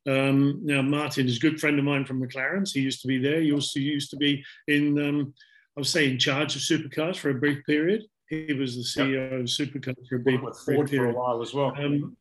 Um, 0.08 0.60
now, 0.64 0.82
Martin 0.82 1.28
is 1.28 1.38
a 1.38 1.40
good 1.40 1.60
friend 1.60 1.80
of 1.80 1.86
mine 1.86 2.06
from 2.06 2.22
McLaren's. 2.22 2.74
He 2.74 2.82
used 2.82 3.02
to 3.02 3.08
be 3.08 3.18
there. 3.18 3.42
He 3.42 3.52
also 3.52 3.80
used 3.80 4.10
to 4.12 4.18
be 4.18 4.44
in, 4.68 5.00
um, 5.00 5.34
I 5.76 5.82
would 5.82 5.88
say, 5.88 6.10
in 6.10 6.20
charge 6.20 6.56
of 6.56 6.62
supercars 6.62 7.18
for 7.18 7.32
a 7.32 7.36
brief 7.36 7.66
period. 7.66 8.04
He 8.30 8.54
was 8.54 8.76
the 8.76 8.82
CEO 8.82 9.32
yep. 9.32 9.40
of 9.40 9.46
supercars 9.46 10.08
for 10.08 10.16
a 10.16 10.20
brief, 10.20 10.42
brief 10.42 10.90
period. 10.90 10.90
for 10.90 11.10
a 11.10 11.14
while 11.14 11.42
as 11.42 11.54
well. 11.54 11.74
Um, 11.78 12.18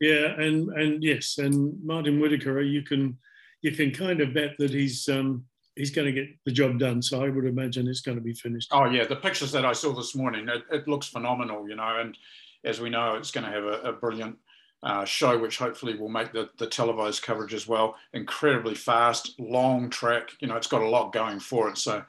yeah, 0.00 0.40
and 0.40 0.70
and 0.70 1.02
yes, 1.02 1.38
and 1.38 1.74
Martin 1.84 2.20
Whitaker, 2.20 2.60
you 2.60 2.82
can 2.82 3.18
you 3.62 3.72
can 3.72 3.90
kind 3.90 4.20
of 4.20 4.32
bet 4.32 4.56
that 4.58 4.70
he's 4.70 5.08
um, 5.08 5.44
he's 5.80 5.90
going 5.90 6.06
to 6.06 6.12
get 6.12 6.28
the 6.44 6.52
job 6.52 6.78
done. 6.78 7.02
So 7.02 7.24
I 7.24 7.30
would 7.30 7.46
imagine 7.46 7.88
it's 7.88 8.02
going 8.02 8.18
to 8.18 8.22
be 8.22 8.34
finished. 8.34 8.68
Oh 8.70 8.84
yeah, 8.84 9.06
the 9.06 9.16
pictures 9.16 9.50
that 9.52 9.64
I 9.64 9.72
saw 9.72 9.92
this 9.92 10.14
morning, 10.14 10.48
it, 10.48 10.62
it 10.70 10.86
looks 10.86 11.08
phenomenal, 11.08 11.68
you 11.68 11.74
know. 11.74 11.98
And 11.98 12.16
as 12.64 12.80
we 12.80 12.90
know, 12.90 13.14
it's 13.14 13.30
going 13.30 13.46
to 13.46 13.50
have 13.50 13.64
a, 13.64 13.88
a 13.88 13.92
brilliant 13.92 14.36
uh, 14.82 15.04
show, 15.04 15.38
which 15.38 15.58
hopefully 15.58 15.96
will 15.96 16.08
make 16.08 16.32
the, 16.32 16.48
the 16.58 16.66
televised 16.66 17.22
coverage 17.22 17.54
as 17.54 17.66
well. 17.66 17.96
Incredibly 18.12 18.74
fast, 18.74 19.34
long 19.38 19.90
track. 19.90 20.30
You 20.40 20.48
know, 20.48 20.56
it's 20.56 20.66
got 20.66 20.82
a 20.82 20.88
lot 20.88 21.12
going 21.12 21.40
for 21.40 21.70
it. 21.70 21.78
So 21.78 22.04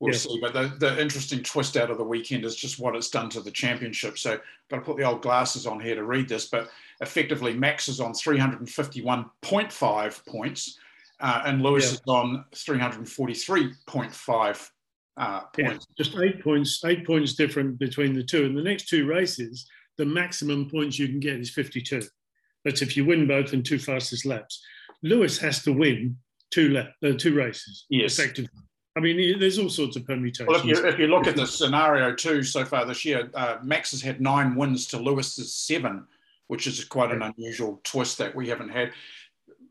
we'll 0.00 0.12
yeah. 0.12 0.18
see. 0.18 0.38
But 0.40 0.52
the, 0.52 0.74
the 0.78 1.00
interesting 1.00 1.42
twist 1.42 1.78
out 1.78 1.90
of 1.90 1.98
the 1.98 2.04
weekend 2.04 2.44
is 2.44 2.56
just 2.56 2.78
what 2.78 2.94
it's 2.94 3.10
done 3.10 3.30
to 3.30 3.40
the 3.40 3.50
championship. 3.50 4.18
So 4.18 4.34
I've 4.34 4.40
got 4.70 4.76
to 4.76 4.82
put 4.82 4.98
the 4.98 5.04
old 5.04 5.22
glasses 5.22 5.66
on 5.66 5.80
here 5.80 5.94
to 5.94 6.04
read 6.04 6.28
this. 6.28 6.46
But 6.46 6.68
effectively, 7.00 7.54
Max 7.54 7.88
is 7.88 8.00
on 8.00 8.12
351.5 8.12 10.26
points, 10.26 10.78
uh, 11.20 11.42
and 11.46 11.62
Lewis 11.62 11.86
yeah. 11.86 11.92
is 11.92 12.02
on 12.06 12.44
343.5 12.54 14.70
uh, 15.16 15.40
points. 15.40 15.58
Yeah, 15.58 15.76
just 15.96 16.16
eight 16.18 16.42
points, 16.42 16.84
eight 16.84 17.06
points 17.06 17.34
different 17.34 17.78
between 17.78 18.14
the 18.14 18.22
two. 18.22 18.46
And 18.46 18.56
the 18.56 18.62
next 18.62 18.88
two 18.88 19.06
races, 19.06 19.66
the 19.96 20.04
maximum 20.04 20.68
points 20.68 20.98
you 20.98 21.08
can 21.08 21.20
get 21.20 21.38
is 21.38 21.50
52. 21.50 22.02
That's 22.64 22.82
if 22.82 22.96
you 22.96 23.04
win 23.04 23.26
both 23.26 23.52
in 23.52 23.62
two 23.62 23.78
fastest 23.78 24.26
laps. 24.26 24.62
Lewis 25.02 25.38
has 25.38 25.62
to 25.64 25.72
win 25.72 26.16
two 26.50 26.70
lap, 26.70 26.92
uh, 27.04 27.12
two 27.12 27.34
races 27.34 27.84
yes. 27.90 28.18
effectively. 28.18 28.50
I 28.96 29.00
mean, 29.00 29.40
there's 29.40 29.58
all 29.58 29.68
sorts 29.68 29.96
of 29.96 30.06
permutations. 30.06 30.48
Well, 30.48 30.60
if 30.60 30.64
you, 30.64 30.86
if 30.86 30.98
you 30.98 31.08
look 31.08 31.26
at 31.26 31.34
the 31.34 31.46
scenario 31.46 32.14
too, 32.14 32.44
so 32.44 32.64
far 32.64 32.86
this 32.86 33.04
year, 33.04 33.28
uh, 33.34 33.56
Max 33.62 33.90
has 33.90 34.00
had 34.00 34.20
nine 34.20 34.54
wins 34.54 34.86
to 34.88 34.98
Lewis's 34.98 35.52
seven, 35.52 36.06
which 36.46 36.68
is 36.68 36.84
quite 36.84 37.10
an 37.10 37.22
unusual 37.22 37.80
twist 37.82 38.18
that 38.18 38.34
we 38.34 38.48
haven't 38.48 38.68
had. 38.68 38.92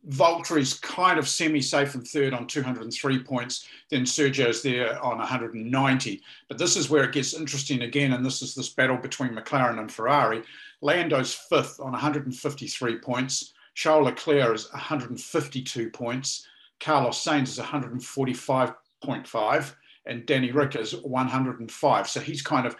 Valtteri's 0.09 0.73
kind 0.79 1.17
of 1.17 1.29
semi-safe 1.29 1.95
in 1.95 2.01
third 2.01 2.33
on 2.33 2.45
203 2.45 3.23
points. 3.23 3.65
Then 3.89 4.03
Sergio's 4.03 4.61
there 4.61 5.01
on 5.03 5.17
190. 5.17 6.21
But 6.49 6.57
this 6.57 6.75
is 6.75 6.89
where 6.89 7.05
it 7.05 7.13
gets 7.13 7.33
interesting 7.33 7.83
again, 7.83 8.11
and 8.13 8.25
this 8.25 8.41
is 8.41 8.53
this 8.53 8.67
battle 8.69 8.97
between 8.97 9.29
McLaren 9.31 9.79
and 9.79 9.89
Ferrari. 9.91 10.43
Lando's 10.81 11.33
fifth 11.33 11.79
on 11.79 11.93
153 11.93 12.97
points. 12.97 13.53
Charles 13.75 14.05
Leclerc 14.05 14.55
is 14.55 14.69
152 14.71 15.89
points. 15.91 16.45
Carlos 16.79 17.23
Sainz 17.23 17.47
is 17.47 17.59
145.5, 17.59 19.75
and 20.05 20.25
Danny 20.25 20.51
Ric 20.51 20.75
is 20.75 20.97
105. 20.97 22.09
So 22.09 22.19
he's 22.19 22.41
kind 22.41 22.67
of 22.67 22.75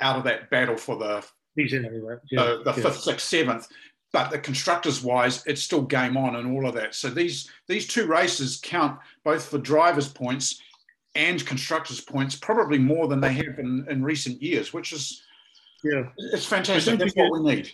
out 0.00 0.18
of 0.18 0.24
that 0.24 0.50
battle 0.50 0.76
for 0.76 0.96
the 0.96 1.24
He's 1.54 1.72
in 1.72 1.84
Yeah, 2.30 2.40
uh, 2.40 2.62
the 2.64 2.74
yeah. 2.76 2.82
fifth, 2.82 3.00
sixth, 3.00 3.26
seventh 3.26 3.68
but 4.12 4.30
the 4.30 4.38
constructors 4.38 5.02
wise, 5.02 5.44
it's 5.46 5.62
still 5.62 5.82
game 5.82 6.16
on 6.16 6.36
and 6.36 6.52
all 6.54 6.66
of 6.66 6.74
that. 6.74 6.94
So 6.94 7.10
these 7.10 7.50
these 7.68 7.86
two 7.86 8.06
races 8.06 8.60
count 8.62 8.98
both 9.24 9.46
for 9.48 9.58
drivers' 9.58 10.08
points 10.08 10.60
and 11.14 11.44
constructors' 11.46 12.00
points, 12.00 12.36
probably 12.36 12.78
more 12.78 13.08
than 13.08 13.20
they 13.20 13.32
have 13.32 13.58
in, 13.58 13.86
in 13.88 14.02
recent 14.02 14.42
years, 14.42 14.72
which 14.72 14.92
is 14.92 15.22
yeah, 15.84 16.04
it's 16.32 16.46
fantastic. 16.46 16.98
That's 16.98 17.12
forget, 17.12 17.30
what 17.30 17.42
we 17.42 17.54
need. 17.54 17.70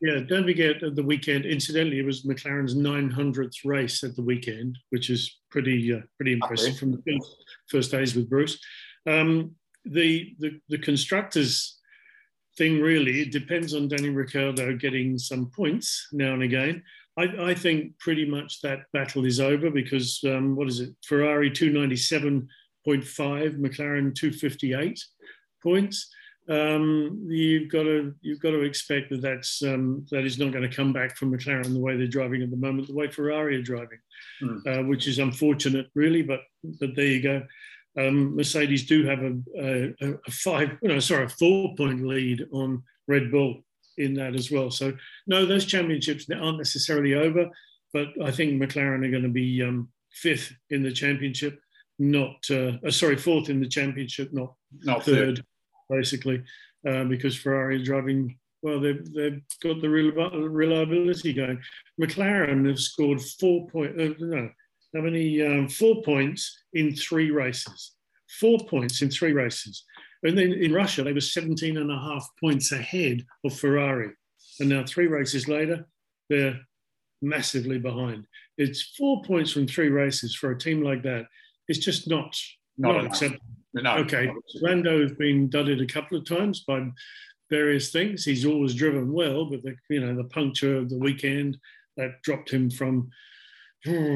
Yeah, 0.00 0.20
don't 0.26 0.44
forget 0.44 0.76
the 0.80 1.02
weekend. 1.02 1.46
Incidentally, 1.46 2.00
it 2.00 2.04
was 2.04 2.22
McLaren's 2.22 2.74
900th 2.74 3.64
race 3.64 4.02
at 4.04 4.16
the 4.16 4.22
weekend, 4.22 4.78
which 4.90 5.10
is 5.10 5.38
pretty 5.50 5.94
uh, 5.94 6.00
pretty 6.16 6.32
impressive 6.32 6.76
from 6.76 6.92
the 6.92 7.02
first, 7.06 7.36
first 7.70 7.90
days 7.92 8.14
with 8.14 8.28
Bruce. 8.28 8.58
Um, 9.06 9.52
the, 9.84 10.34
the 10.38 10.60
the 10.68 10.78
constructors 10.78 11.75
thing, 12.56 12.80
really. 12.80 13.20
It 13.20 13.32
depends 13.32 13.74
on 13.74 13.88
Danny 13.88 14.10
Ricciardo 14.10 14.76
getting 14.76 15.18
some 15.18 15.50
points 15.50 16.08
now 16.12 16.34
and 16.34 16.42
again. 16.42 16.82
I, 17.18 17.50
I 17.50 17.54
think 17.54 17.98
pretty 17.98 18.26
much 18.26 18.60
that 18.60 18.80
battle 18.92 19.24
is 19.24 19.40
over 19.40 19.70
because 19.70 20.20
um, 20.24 20.54
what 20.56 20.68
is 20.68 20.80
it? 20.80 20.90
Ferrari 21.04 21.50
297.5, 21.50 22.46
McLaren 22.86 24.14
258 24.14 25.02
points. 25.62 26.10
Um, 26.48 27.26
you've 27.28 27.68
got 27.72 27.82
to 27.82 28.14
you've 28.20 28.38
got 28.38 28.52
to 28.52 28.60
expect 28.60 29.10
that 29.10 29.20
that's 29.20 29.64
um, 29.64 30.06
that 30.12 30.24
is 30.24 30.38
not 30.38 30.52
going 30.52 30.68
to 30.68 30.76
come 30.76 30.92
back 30.92 31.16
from 31.16 31.32
McLaren 31.32 31.72
the 31.72 31.80
way 31.80 31.96
they're 31.96 32.06
driving 32.06 32.40
at 32.42 32.52
the 32.52 32.56
moment, 32.56 32.86
the 32.86 32.94
way 32.94 33.08
Ferrari 33.08 33.56
are 33.56 33.62
driving, 33.62 33.98
mm. 34.40 34.64
uh, 34.64 34.84
which 34.86 35.08
is 35.08 35.18
unfortunate, 35.18 35.88
really. 35.96 36.22
But 36.22 36.42
but 36.78 36.94
there 36.94 37.06
you 37.06 37.20
go 37.20 37.42
um, 37.98 38.36
Mercedes 38.36 38.86
do 38.86 39.04
have 39.06 39.20
a, 39.20 39.34
a, 39.58 40.14
a 40.26 40.30
five, 40.30 40.70
no, 40.82 40.98
sorry, 41.00 41.24
a 41.24 41.28
four 41.28 41.74
point 41.76 42.06
lead 42.06 42.46
on 42.52 42.82
Red 43.08 43.30
Bull 43.30 43.62
in 43.98 44.14
that 44.14 44.34
as 44.34 44.50
well. 44.50 44.70
So, 44.70 44.92
no, 45.26 45.46
those 45.46 45.64
championships 45.64 46.26
aren't 46.30 46.58
necessarily 46.58 47.14
over, 47.14 47.48
but 47.92 48.08
I 48.22 48.30
think 48.30 48.60
McLaren 48.60 49.06
are 49.06 49.10
going 49.10 49.22
to 49.22 49.28
be 49.28 49.62
um, 49.62 49.88
fifth 50.12 50.52
in 50.70 50.82
the 50.82 50.92
championship, 50.92 51.58
not, 51.98 52.36
uh, 52.50 52.72
uh, 52.86 52.90
sorry, 52.90 53.16
fourth 53.16 53.48
in 53.48 53.60
the 53.60 53.68
championship, 53.68 54.32
not, 54.32 54.54
not 54.82 55.04
third, 55.04 55.42
basically, 55.88 56.42
uh, 56.86 57.04
because 57.04 57.36
Ferrari 57.36 57.80
is 57.80 57.86
driving. 57.86 58.38
Well, 58.62 58.80
they've, 58.80 59.14
they've 59.14 59.40
got 59.62 59.80
the 59.80 59.88
reliability 59.88 61.32
going. 61.32 61.60
McLaren 62.00 62.66
have 62.66 62.80
scored 62.80 63.20
four 63.22 63.68
point, 63.68 64.00
uh, 64.00 64.14
no, 64.18 64.50
how 64.94 65.02
many? 65.02 65.42
Um, 65.42 65.68
four 65.68 66.02
points 66.02 66.64
in 66.72 66.94
three 66.94 67.30
races. 67.30 67.92
Four 68.40 68.58
points 68.66 69.02
in 69.02 69.10
three 69.10 69.32
races. 69.32 69.84
And 70.22 70.36
then 70.36 70.52
in 70.52 70.72
Russia, 70.72 71.02
they 71.02 71.12
were 71.12 71.20
17 71.20 71.76
and 71.76 71.90
a 71.90 71.98
half 71.98 72.26
points 72.40 72.72
ahead 72.72 73.24
of 73.44 73.56
Ferrari. 73.56 74.10
And 74.60 74.68
now, 74.68 74.84
three 74.84 75.06
races 75.06 75.48
later, 75.48 75.86
they're 76.28 76.58
massively 77.22 77.78
behind. 77.78 78.26
It's 78.58 78.94
four 78.96 79.22
points 79.22 79.52
from 79.52 79.66
three 79.66 79.88
races 79.88 80.34
for 80.34 80.50
a 80.50 80.58
team 80.58 80.82
like 80.82 81.02
that. 81.02 81.26
It's 81.68 81.78
just 81.78 82.08
not, 82.08 82.36
not, 82.78 82.96
not 82.96 83.06
acceptable. 83.06 83.44
No, 83.74 83.96
okay, 83.98 84.32
Lando 84.62 85.02
has 85.02 85.12
been 85.12 85.50
dudded 85.50 85.82
a 85.82 85.86
couple 85.86 86.16
of 86.16 86.24
times 86.24 86.64
by 86.66 86.88
various 87.50 87.90
things. 87.90 88.24
He's 88.24 88.46
always 88.46 88.74
driven 88.74 89.12
well, 89.12 89.44
but 89.44 89.62
the 89.62 89.76
you 89.90 90.00
know 90.00 90.16
the 90.16 90.28
puncture 90.28 90.76
of 90.76 90.88
the 90.88 90.98
weekend 90.98 91.58
that 91.98 92.22
dropped 92.22 92.50
him 92.50 92.70
from 92.70 93.10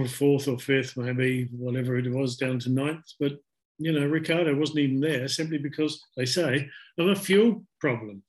fourth 0.09 0.49
or 0.49 0.59
fifth, 0.59 0.97
maybe 0.97 1.49
whatever 1.53 1.97
it 1.99 2.11
was, 2.11 2.37
down 2.37 2.59
to 2.61 2.71
ninth. 2.71 3.05
But 3.19 3.39
you 3.79 3.93
know, 3.93 4.07
Ricciardo 4.07 4.55
wasn't 4.55 4.81
even 4.81 5.01
there 5.01 5.27
simply 5.29 5.59
because 5.59 6.05
they 6.17 6.27
say 6.27 6.69
of 6.99 7.09
a 7.09 7.15
fuel 7.15 7.65
problem. 7.81 8.23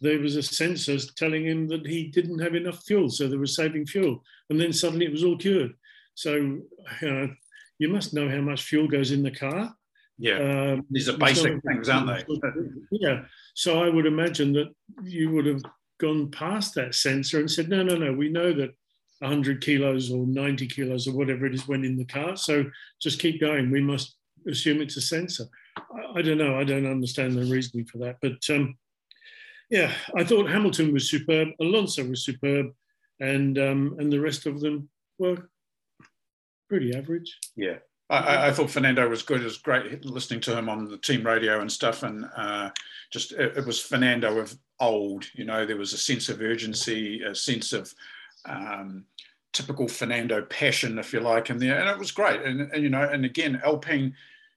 There 0.00 0.18
was 0.18 0.36
a 0.36 0.42
sensor 0.42 0.96
telling 1.14 1.44
him 1.44 1.68
that 1.68 1.86
he 1.86 2.06
didn't 2.06 2.38
have 2.38 2.54
enough 2.54 2.82
fuel, 2.84 3.10
so 3.10 3.28
they 3.28 3.36
were 3.36 3.46
saving 3.46 3.86
fuel, 3.86 4.24
and 4.48 4.58
then 4.58 4.72
suddenly 4.72 5.04
it 5.04 5.12
was 5.12 5.24
all 5.24 5.36
cured. 5.36 5.74
So 6.14 6.60
uh, 7.02 7.26
you 7.78 7.88
must 7.88 8.14
know 8.14 8.28
how 8.28 8.40
much 8.40 8.62
fuel 8.62 8.88
goes 8.88 9.10
in 9.10 9.22
the 9.22 9.30
car. 9.30 9.74
Yeah, 10.16 10.72
um, 10.74 10.86
these 10.90 11.08
are 11.08 11.18
basic 11.18 11.60
things, 11.62 11.88
aren't 11.88 12.06
they? 12.06 12.24
yeah. 12.92 13.24
So 13.54 13.82
I 13.82 13.88
would 13.88 14.06
imagine 14.06 14.52
that 14.54 14.72
you 15.02 15.30
would 15.32 15.46
have 15.46 15.62
gone 16.00 16.30
past 16.30 16.74
that 16.74 16.94
sensor 16.94 17.40
and 17.40 17.50
said, 17.50 17.68
no, 17.68 17.82
no, 17.82 17.96
no. 17.96 18.12
We 18.12 18.28
know 18.28 18.52
that 18.52 18.70
100 19.24 19.60
kilos 19.60 20.10
or 20.10 20.26
90 20.26 20.68
kilos 20.68 21.08
or 21.08 21.12
whatever 21.12 21.46
it 21.46 21.54
is 21.54 21.66
went 21.66 21.84
in 21.84 21.96
the 21.96 22.04
car. 22.04 22.36
So 22.36 22.64
just 23.00 23.18
keep 23.18 23.40
going. 23.40 23.70
We 23.70 23.80
must 23.80 24.16
assume 24.48 24.80
it's 24.80 24.96
a 24.96 25.00
sensor. 25.00 25.44
I, 25.76 26.18
I 26.18 26.22
don't 26.22 26.38
know. 26.38 26.58
I 26.58 26.64
don't 26.64 26.90
understand 26.90 27.34
the 27.34 27.44
reasoning 27.44 27.86
for 27.86 27.98
that. 27.98 28.16
But 28.22 28.38
um, 28.54 28.76
yeah, 29.70 29.92
I 30.16 30.24
thought 30.24 30.48
Hamilton 30.48 30.92
was 30.92 31.10
superb. 31.10 31.48
Alonso 31.60 32.04
was 32.04 32.24
superb. 32.24 32.66
And, 33.20 33.58
um, 33.58 33.96
and 33.98 34.12
the 34.12 34.20
rest 34.20 34.46
of 34.46 34.60
them 34.60 34.88
were 35.18 35.48
pretty 36.68 36.94
average. 36.96 37.38
Yeah. 37.56 37.78
I, 38.10 38.48
I, 38.48 38.52
thought 38.52 38.70
Fernando 38.70 39.08
was 39.08 39.22
good. 39.22 39.40
It 39.40 39.44
was 39.44 39.56
great 39.56 40.04
listening 40.04 40.40
to 40.40 40.56
him 40.56 40.68
on 40.68 40.84
the 40.84 40.98
team 40.98 41.24
radio 41.24 41.60
and 41.60 41.72
stuff. 41.72 42.02
And 42.02 42.26
uh, 42.36 42.70
just 43.10 43.32
it, 43.32 43.56
it, 43.56 43.66
was 43.66 43.80
Fernando 43.80 44.38
of 44.38 44.54
old. 44.78 45.24
You 45.32 45.44
know, 45.44 45.64
there 45.64 45.78
was 45.78 45.94
a 45.94 45.98
sense 45.98 46.28
of 46.28 46.42
urgency, 46.42 47.22
a 47.22 47.34
sense 47.34 47.72
of 47.72 47.92
um, 48.46 49.04
typical 49.54 49.88
Fernando 49.88 50.42
passion, 50.42 50.98
if 50.98 51.12
you 51.12 51.20
like, 51.20 51.48
in 51.48 51.58
there. 51.58 51.78
And 51.78 51.88
it 51.88 51.98
was 51.98 52.10
great. 52.10 52.42
And, 52.42 52.60
and 52.72 52.82
you 52.82 52.90
know, 52.90 53.02
and 53.02 53.24
again, 53.24 53.62
Alpine, 53.64 54.14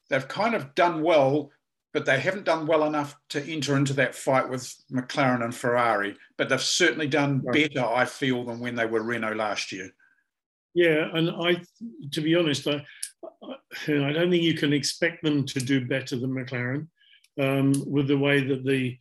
they've 0.09 0.27
kind 0.27 0.55
of 0.55 0.75
done 0.75 1.01
well, 1.01 1.51
but 1.93 2.05
they 2.05 2.19
haven't 2.19 2.43
done 2.43 2.67
well 2.67 2.83
enough 2.83 3.15
to 3.29 3.41
enter 3.45 3.77
into 3.77 3.93
that 3.93 4.15
fight 4.15 4.49
with 4.49 4.73
McLaren 4.91 5.43
and 5.43 5.55
Ferrari. 5.55 6.17
But 6.37 6.49
they've 6.49 6.61
certainly 6.61 7.07
done 7.07 7.39
better, 7.39 7.85
I 7.85 8.03
feel, 8.03 8.43
than 8.43 8.59
when 8.59 8.75
they 8.75 8.85
were 8.85 9.01
Renault 9.01 9.35
last 9.35 9.71
year. 9.71 9.89
Yeah, 10.73 11.09
and 11.13 11.31
I, 11.31 11.61
to 12.11 12.21
be 12.21 12.35
honest, 12.35 12.67
I, 12.67 12.85
I 13.87 14.13
don't 14.13 14.29
think 14.29 14.43
you 14.43 14.53
can 14.53 14.73
expect 14.73 15.23
them 15.23 15.45
to 15.45 15.59
do 15.59 15.87
better 15.87 16.17
than 16.17 16.31
McLaren 16.31 16.87
um, 17.39 17.73
with 17.87 18.07
the 18.07 18.17
way 18.17 18.43
that 18.43 18.63
the 18.63 18.97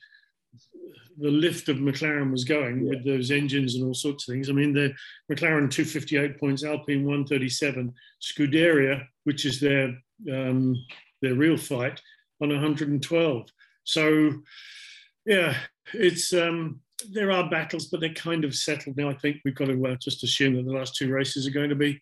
the 1.18 1.30
lift 1.30 1.68
of 1.68 1.78
McLaren 1.78 2.30
was 2.30 2.44
going 2.44 2.84
yeah. 2.84 2.90
with 2.90 3.04
those 3.04 3.30
engines 3.30 3.74
and 3.74 3.84
all 3.84 3.94
sorts 3.94 4.28
of 4.28 4.34
things. 4.34 4.48
I 4.48 4.52
mean, 4.52 4.72
the 4.72 4.94
McLaren 5.30 5.70
258 5.70 6.38
points, 6.38 6.64
Alpine 6.64 7.04
137, 7.04 7.92
Scuderia, 8.20 9.06
which 9.24 9.44
is 9.44 9.60
their 9.60 9.96
um, 10.30 10.76
their 11.22 11.34
real 11.34 11.56
fight, 11.56 12.00
on 12.40 12.50
112. 12.50 13.46
So, 13.84 14.32
yeah, 15.24 15.56
it's 15.94 16.32
um, 16.32 16.80
there 17.10 17.30
are 17.30 17.50
battles, 17.50 17.86
but 17.86 18.00
they're 18.00 18.14
kind 18.14 18.44
of 18.44 18.54
settled 18.54 18.96
now. 18.96 19.10
I 19.10 19.14
think 19.14 19.38
we've 19.44 19.54
got 19.54 19.66
to 19.66 19.86
uh, 19.86 19.96
just 19.96 20.24
assume 20.24 20.56
that 20.56 20.64
the 20.64 20.76
last 20.76 20.96
two 20.96 21.10
races 21.10 21.46
are 21.46 21.52
going 21.52 21.70
to 21.70 21.76
be 21.76 22.00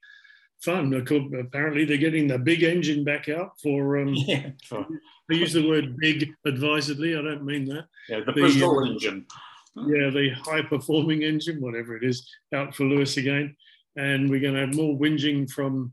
fun. 0.62 0.92
Apparently, 0.94 1.84
they're 1.84 1.96
getting 1.96 2.28
the 2.28 2.38
big 2.38 2.62
engine 2.62 3.04
back 3.04 3.28
out 3.28 3.52
for. 3.62 3.98
Um, 3.98 4.14
yeah, 4.14 4.50
for... 4.66 4.86
I 5.30 5.34
use 5.34 5.52
the 5.52 5.66
word 5.66 5.96
big 5.98 6.30
advisedly. 6.46 7.16
I 7.16 7.22
don't 7.22 7.44
mean 7.44 7.64
that. 7.66 7.86
Yeah, 8.08 8.20
the, 8.26 8.32
the 8.32 8.66
uh, 8.66 8.80
engine. 8.84 9.26
Yeah, 9.76 10.10
the 10.10 10.30
high 10.44 10.62
performing 10.62 11.22
engine, 11.22 11.60
whatever 11.60 11.96
it 11.96 12.04
is, 12.04 12.28
out 12.54 12.74
for 12.74 12.84
Lewis 12.84 13.16
again. 13.16 13.56
And 13.96 14.30
we're 14.30 14.40
going 14.40 14.54
to 14.54 14.60
have 14.60 14.74
more 14.74 14.96
whinging 14.96 15.50
from 15.50 15.92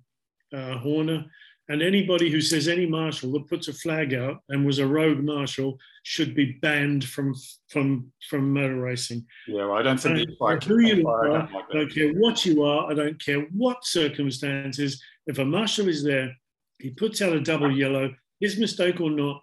uh, 0.53 0.77
Horner. 0.77 1.25
And 1.71 1.81
anybody 1.81 2.29
who 2.29 2.41
says 2.41 2.67
any 2.67 2.85
marshal 2.85 3.31
that 3.31 3.47
puts 3.47 3.69
a 3.69 3.73
flag 3.73 4.13
out 4.13 4.41
and 4.49 4.65
was 4.65 4.79
a 4.79 4.85
rogue 4.85 5.23
marshal 5.23 5.79
should 6.03 6.35
be 6.35 6.57
banned 6.61 7.05
from 7.05 7.33
from 7.69 8.11
from 8.29 8.51
motor 8.51 8.81
racing. 8.81 9.25
Yeah, 9.47 9.67
well, 9.67 9.77
I 9.77 9.81
don't 9.81 9.97
think 9.97 10.29
like 10.41 10.65
who 10.65 10.79
you 10.79 11.07
are. 11.07 11.31
I 11.31 11.37
don't, 11.37 11.53
like 11.53 11.65
I 11.69 11.73
don't 11.75 11.93
care 11.93 12.11
what 12.11 12.45
you 12.45 12.63
are. 12.63 12.91
I 12.91 12.93
don't 12.93 13.23
care 13.23 13.47
what 13.53 13.85
circumstances. 13.85 15.01
If 15.27 15.39
a 15.39 15.45
marshal 15.45 15.87
is 15.87 16.03
there, 16.03 16.35
he 16.79 16.89
puts 16.89 17.21
out 17.21 17.31
a 17.31 17.39
double 17.39 17.71
yellow. 17.71 18.13
His 18.41 18.57
mistake 18.57 18.99
or 18.99 19.09
not, 19.09 19.41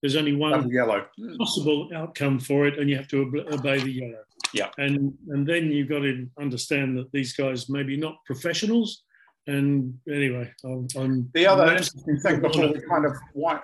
there's 0.00 0.16
only 0.16 0.36
one 0.36 0.52
double 0.52 0.72
yellow 0.72 1.04
possible 1.38 1.90
outcome 1.94 2.40
for 2.40 2.66
it, 2.66 2.78
and 2.78 2.88
you 2.88 2.96
have 2.96 3.08
to 3.08 3.44
obey 3.52 3.78
the 3.78 3.92
yellow. 3.92 4.24
Yeah, 4.54 4.70
and 4.78 5.12
and 5.28 5.46
then 5.46 5.70
you've 5.70 5.90
got 5.90 5.98
to 5.98 6.30
understand 6.40 6.96
that 6.96 7.12
these 7.12 7.34
guys 7.34 7.68
maybe 7.68 7.98
not 7.98 8.24
professionals 8.24 9.02
and 9.48 9.98
anyway, 10.06 10.52
I'm, 10.62 10.86
I'm 10.94 11.30
the 11.32 11.46
other 11.46 11.68
interesting 11.68 12.20
thing 12.20 12.40
before 12.40 12.70
we 12.70 12.80
kind 12.82 13.06
of 13.06 13.16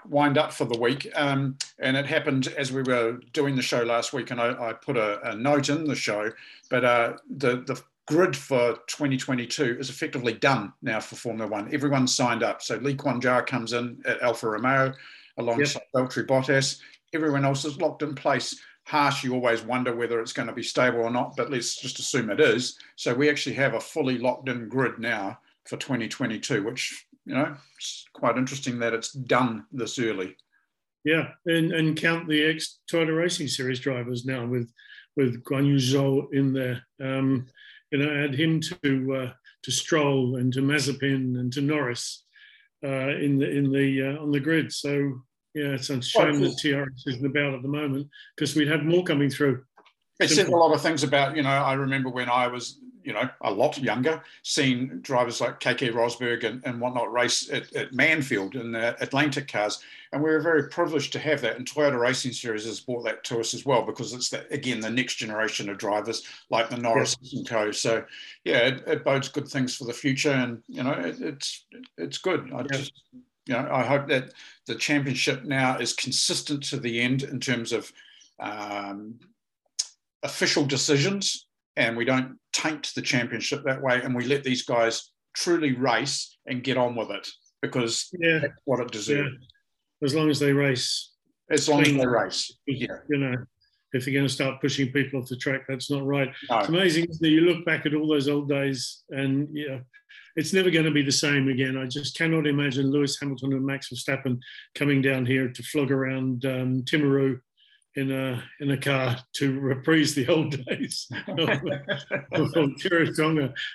wind 0.09 0.39
up 0.39 0.51
for 0.51 0.65
the 0.65 0.79
week, 0.79 1.07
um, 1.15 1.59
and 1.79 1.95
it 1.95 2.07
happened 2.07 2.49
as 2.57 2.73
we 2.73 2.83
were 2.83 3.21
doing 3.35 3.55
the 3.55 3.61
show 3.61 3.83
last 3.83 4.15
week, 4.15 4.31
and 4.31 4.41
I, 4.41 4.71
I 4.71 4.73
put 4.73 4.97
a, 4.97 5.21
a, 5.29 5.37
note 5.37 5.69
in 5.69 5.85
the 5.85 5.95
show, 5.95 6.31
but 6.71 6.87
uh, 6.87 7.13
the 7.37 7.57
the 7.67 7.81
grid 8.07 8.35
for 8.35 8.79
2022 8.87 9.77
is 9.79 9.91
effectively 9.91 10.33
done 10.33 10.73
now 10.81 11.01
for 11.01 11.17
Formula 11.17 11.51
One. 11.51 11.73
Everyone's 11.73 12.15
signed 12.15 12.43
up, 12.43 12.63
so 12.63 12.77
Lee 12.77 12.97
Jar 13.21 13.45
comes 13.45 13.75
in 13.75 14.01
at 14.07 14.23
Alfa 14.23 14.49
Romeo 14.49 14.95
alongside 15.37 15.83
yep. 15.95 16.09
Valtteri 16.09 16.27
Bottas. 16.27 16.81
Everyone 17.13 17.45
else 17.45 17.67
is 17.67 17.79
locked 17.79 18.03
in 18.03 18.15
place. 18.15 18.59
harsh. 18.85 19.23
you 19.23 19.35
always 19.35 19.61
wonder 19.61 19.95
whether 19.95 20.19
it's 20.21 20.33
going 20.33 20.49
to 20.49 20.55
be 20.55 20.63
stable 20.63 21.01
or 21.01 21.11
not, 21.11 21.37
but 21.37 21.51
let's 21.51 21.77
just 21.77 21.99
assume 21.99 22.31
it 22.31 22.41
is. 22.41 22.79
So 22.97 23.13
we 23.13 23.29
actually 23.29 23.57
have 23.57 23.75
a 23.75 23.81
fully 23.81 24.17
locked 24.17 24.49
in 24.49 24.67
grid 24.71 24.99
now 24.99 25.41
for 25.67 25.77
2022, 25.77 26.63
which 26.63 27.07
you 27.25 27.35
know 27.35 27.57
it's 27.77 28.07
quite 28.13 28.37
interesting 28.37 28.79
that 28.79 28.95
it's 28.95 29.13
done 29.13 29.67
this 29.73 29.99
early. 29.99 30.37
Yeah, 31.05 31.29
and 31.47 31.73
and 31.73 31.97
count 31.97 32.29
the 32.29 32.45
ex 32.45 32.81
Toyota 32.91 33.17
Racing 33.17 33.49
Series 33.49 33.81
drivers 33.81 34.25
now 34.25 34.47
with 34.47 34.71
with 35.17 35.45
Guan 35.45 35.67
Yu 35.67 35.77
Zhou 35.77 36.33
in 36.33 36.53
there. 36.53 36.85
Um, 37.03 37.47
you 37.91 37.99
know, 37.99 38.25
add 38.25 38.35
him 38.35 38.61
to 38.61 39.15
uh, 39.15 39.33
to 39.63 39.71
Stroll 39.71 40.37
and 40.37 40.53
to 40.53 40.61
Mazepin 40.61 41.39
and 41.39 41.53
to 41.53 41.61
Norris 41.61 42.25
uh, 42.85 43.17
in 43.17 43.39
the 43.39 43.51
in 43.51 43.71
the 43.71 44.17
uh, 44.17 44.23
on 44.23 44.31
the 44.31 44.41
grid. 44.41 44.73
So 44.73 45.21
yeah, 45.55 45.75
it's 45.75 45.91
a 45.91 46.03
shame 46.03 46.41
that 46.41 46.59
TRS 46.59 47.07
isn't 47.07 47.25
about 47.25 47.55
at 47.55 47.63
the 47.63 47.69
moment 47.69 48.09
because 48.35 48.57
we'd 48.57 48.69
have 48.69 48.83
more 48.83 49.05
coming 49.05 49.31
through. 49.31 49.63
It 50.21 50.29
said 50.29 50.49
a 50.49 50.57
lot 50.57 50.75
of 50.75 50.81
things 50.81 51.03
about, 51.03 51.37
you 51.37 51.43
know, 51.43 51.49
I 51.49 51.75
remember 51.75 52.09
when 52.09 52.29
I 52.29 52.49
was 52.49 52.81
you 53.05 53.13
know, 53.13 53.29
a 53.43 53.51
lot 53.51 53.79
younger, 53.79 54.23
seeing 54.43 55.01
drivers 55.01 55.41
like 55.41 55.61
Keke 55.61 55.93
Rosberg 55.93 56.45
and, 56.45 56.63
and 56.65 56.81
whatnot 56.81 57.13
race 57.13 57.51
at, 57.53 57.73
at 57.75 57.93
Manfield 57.93 58.55
in 58.55 58.73
the 58.73 59.01
Atlantic 59.03 59.47
cars. 59.47 59.81
And 60.13 60.23
we 60.23 60.31
were 60.31 60.41
very 60.41 60.69
privileged 60.69 61.13
to 61.13 61.19
have 61.19 61.43
that. 61.43 61.57
And 61.57 61.67
Toyota 61.67 62.01
Racing 62.01 62.33
Series 62.33 62.65
has 62.65 62.81
brought 62.81 63.05
that 63.05 63.23
to 63.25 63.41
us 63.41 63.53
as 63.53 63.67
well, 63.67 63.83
because 63.83 64.15
it's, 64.15 64.31
the, 64.31 64.51
again, 64.51 64.81
the 64.81 64.91
next 64.91 65.17
generation 65.17 65.69
of 65.69 65.77
drivers 65.77 66.23
like 66.51 66.71
the 66.71 66.79
Norris 66.79 67.17
yeah. 67.21 67.39
and 67.39 67.49
co. 67.49 67.71
So, 67.73 68.05
yeah, 68.45 68.59
it, 68.69 68.85
it, 68.87 69.05
bodes 69.05 69.29
good 69.29 69.49
things 69.49 69.77
for 69.77 69.85
the 69.85 69.93
future. 69.93 70.33
And, 70.33 70.63
you 70.67 70.83
know, 70.83 70.93
it, 70.93 71.21
it's 71.21 71.67
it's 71.99 72.19
good. 72.19 72.51
I 72.55 72.59
yeah. 72.59 72.79
just, 72.79 72.93
you 73.47 73.55
know, 73.55 73.69
I 73.71 73.83
hope 73.83 74.09
that 74.09 74.33
the 74.67 74.77
championship 74.77 75.45
now 75.45 75.79
is 75.79 75.93
consistent 75.93 76.63
to 76.65 76.79
the 76.79 77.01
end 77.01 77.25
in 77.25 77.39
terms 77.39 77.73
of 77.73 77.93
um, 78.41 79.19
official 80.23 80.65
decisions 80.65 81.47
and 81.77 81.97
we 81.97 82.05
don't 82.05 82.39
taint 82.53 82.93
the 82.95 83.03
championship 83.03 83.63
that 83.65 83.83
way 83.83 84.01
and 84.03 84.15
we 84.15 84.25
let 84.25 84.45
these 84.45 84.65
guys 84.65 85.11
truly 85.35 85.73
race 85.73 86.37
and 86.47 86.63
get 86.63 86.77
on 86.77 86.95
with 86.95 87.11
it 87.11 87.29
because 87.63 88.09
yeah. 88.19 88.39
that's 88.43 88.61
what 88.65 88.81
it 88.81 88.91
deserves. 88.91 89.33
Yeah. 89.41 90.07
As 90.07 90.15
long 90.15 90.31
as 90.31 90.39
they 90.39 90.53
race. 90.53 91.13
As 91.51 91.69
long 91.69 91.83
as 91.83 91.93
they 91.93 92.07
race. 92.07 92.53
Yeah. 92.67 92.99
You 93.09 93.19
know, 93.19 93.37
if 93.93 94.05
they're 94.05 94.15
going 94.15 94.27
to 94.27 94.33
start 94.33 94.61
pushing 94.61 94.93
people 94.93 95.21
off 95.21 95.29
the 95.29 95.37
track, 95.37 95.63
that's 95.69 95.91
not 95.91 96.05
right. 96.05 96.31
No. 96.51 96.59
It's 96.59 96.69
amazing 96.69 97.07
that 97.21 97.29
you 97.29 97.43
look 97.43 97.65
back 97.65 97.87
at 97.87 97.95
all 97.95 98.09
those 98.09 98.29
old 98.29 98.49
days 98.49 99.03
and 99.11 99.49
yeah, 99.53 99.79
it's 100.37 100.53
never 100.53 100.71
going 100.71 100.85
to 100.85 100.91
be 100.91 101.03
the 101.03 101.13
same 101.13 101.49
again. 101.49 101.77
I 101.77 101.87
just 101.87 102.17
cannot 102.17 102.47
imagine 102.47 102.91
Lewis 102.91 103.19
Hamilton 103.21 103.53
and 103.53 103.65
Max 103.65 103.89
Verstappen 103.89 104.39
coming 104.75 105.01
down 105.01 105.25
here 105.25 105.49
to 105.49 105.63
flog 105.63 105.91
around 105.91 106.45
um, 106.45 106.83
Timaru 106.83 107.41
in 107.97 108.11
a 108.11 108.43
in 108.61 108.71
a 108.73 108.77
car 108.77 109.17
to 109.35 109.59
reprise 109.61 110.15
the 110.15 110.27
old 110.29 110.65
days 110.67 111.09
of, 111.29 111.49
of 112.33 112.53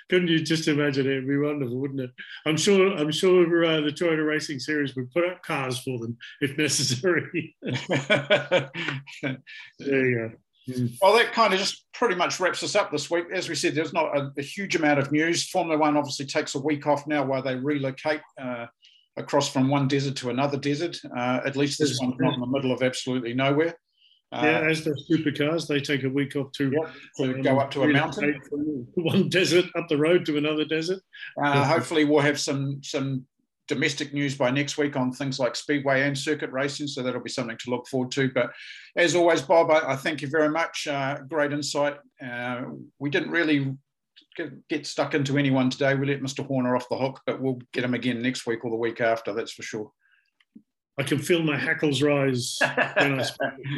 Couldn't 0.08 0.28
you 0.28 0.40
just 0.40 0.68
imagine 0.68 1.06
it? 1.06 1.12
It'd 1.12 1.28
be 1.28 1.38
wonderful, 1.38 1.78
wouldn't 1.78 2.00
it? 2.00 2.10
I'm 2.46 2.56
sure. 2.56 2.96
I'm 2.96 3.12
sure 3.12 3.64
uh, 3.64 3.80
the 3.80 3.90
Toyota 3.90 4.26
Racing 4.26 4.58
Series 4.58 4.94
would 4.96 5.10
put 5.12 5.26
up 5.26 5.42
cars 5.42 5.78
for 5.78 5.98
them 5.98 6.16
if 6.40 6.56
necessary. 6.58 7.56
there 7.62 8.70
you 9.80 10.28
go. 10.28 10.30
Well, 11.02 11.16
that 11.16 11.32
kind 11.32 11.52
of 11.52 11.58
just 11.58 11.86
pretty 11.92 12.14
much 12.14 12.38
wraps 12.38 12.62
us 12.62 12.76
up 12.76 12.92
this 12.92 13.10
week. 13.10 13.24
As 13.32 13.48
we 13.48 13.54
said, 13.54 13.74
there's 13.74 13.92
not 13.92 14.16
a, 14.16 14.30
a 14.38 14.42
huge 14.42 14.76
amount 14.76 15.00
of 15.00 15.10
news. 15.10 15.48
Formula 15.48 15.78
One 15.78 15.96
obviously 15.96 16.26
takes 16.26 16.54
a 16.54 16.60
week 16.60 16.86
off 16.86 17.06
now 17.06 17.24
while 17.24 17.42
they 17.42 17.56
relocate. 17.56 18.20
Uh, 18.40 18.66
across 19.16 19.52
from 19.52 19.68
one 19.68 19.88
desert 19.88 20.16
to 20.16 20.30
another 20.30 20.56
desert. 20.56 20.96
Uh, 21.16 21.40
at 21.44 21.56
least 21.56 21.78
this 21.78 21.98
one's 22.00 22.14
not 22.18 22.34
in 22.34 22.40
the 22.40 22.46
middle 22.46 22.72
of 22.72 22.82
absolutely 22.82 23.34
nowhere. 23.34 23.74
Uh, 24.32 24.42
yeah, 24.44 24.60
as 24.68 24.84
the 24.84 24.96
supercars, 25.10 25.66
they 25.66 25.80
take 25.80 26.04
a 26.04 26.08
week 26.08 26.36
off 26.36 26.52
to, 26.52 26.70
yep, 26.70 26.92
to 27.16 27.34
um, 27.34 27.42
go 27.42 27.58
up 27.58 27.70
to 27.72 27.82
a 27.82 27.88
mountain, 27.88 28.40
one 28.94 29.28
desert 29.28 29.64
up 29.76 29.88
the 29.88 29.96
road 29.96 30.24
to 30.24 30.36
another 30.36 30.64
desert. 30.64 31.00
Uh, 31.42 31.64
hopefully, 31.64 32.04
we'll 32.04 32.20
have 32.20 32.38
some 32.38 32.80
some 32.82 33.26
domestic 33.70 34.12
news 34.12 34.36
by 34.36 34.50
next 34.50 34.78
week 34.78 34.96
on 34.96 35.12
things 35.12 35.38
like 35.38 35.54
speedway 35.54 36.02
and 36.02 36.18
circuit 36.18 36.50
racing, 36.50 36.88
so 36.88 37.02
that'll 37.02 37.20
be 37.20 37.30
something 37.30 37.56
to 37.56 37.70
look 37.70 37.86
forward 37.86 38.10
to. 38.10 38.28
But 38.32 38.50
as 38.96 39.14
always, 39.14 39.42
Bob, 39.42 39.70
I, 39.70 39.92
I 39.92 39.96
thank 39.96 40.22
you 40.22 40.28
very 40.28 40.48
much. 40.48 40.86
Uh, 40.86 41.18
great 41.28 41.52
insight. 41.52 41.96
Uh, 42.24 42.62
we 42.98 43.10
didn't 43.10 43.30
really 43.30 43.76
get, 44.36 44.68
get 44.68 44.86
stuck 44.86 45.14
into 45.14 45.38
anyone 45.38 45.70
today. 45.70 45.94
We 45.94 46.06
let 46.06 46.20
Mr. 46.20 46.44
Horner 46.44 46.74
off 46.74 46.88
the 46.88 46.98
hook, 46.98 47.20
but 47.26 47.40
we'll 47.40 47.60
get 47.72 47.84
him 47.84 47.94
again 47.94 48.20
next 48.20 48.44
week 48.46 48.64
or 48.64 48.70
the 48.70 48.76
week 48.76 49.00
after. 49.00 49.32
That's 49.32 49.52
for 49.52 49.62
sure. 49.62 49.92
I 50.98 51.02
can 51.02 51.18
feel 51.18 51.42
my 51.42 51.56
hackles 51.56 52.02
rise. 52.02 52.58
I 52.60 53.24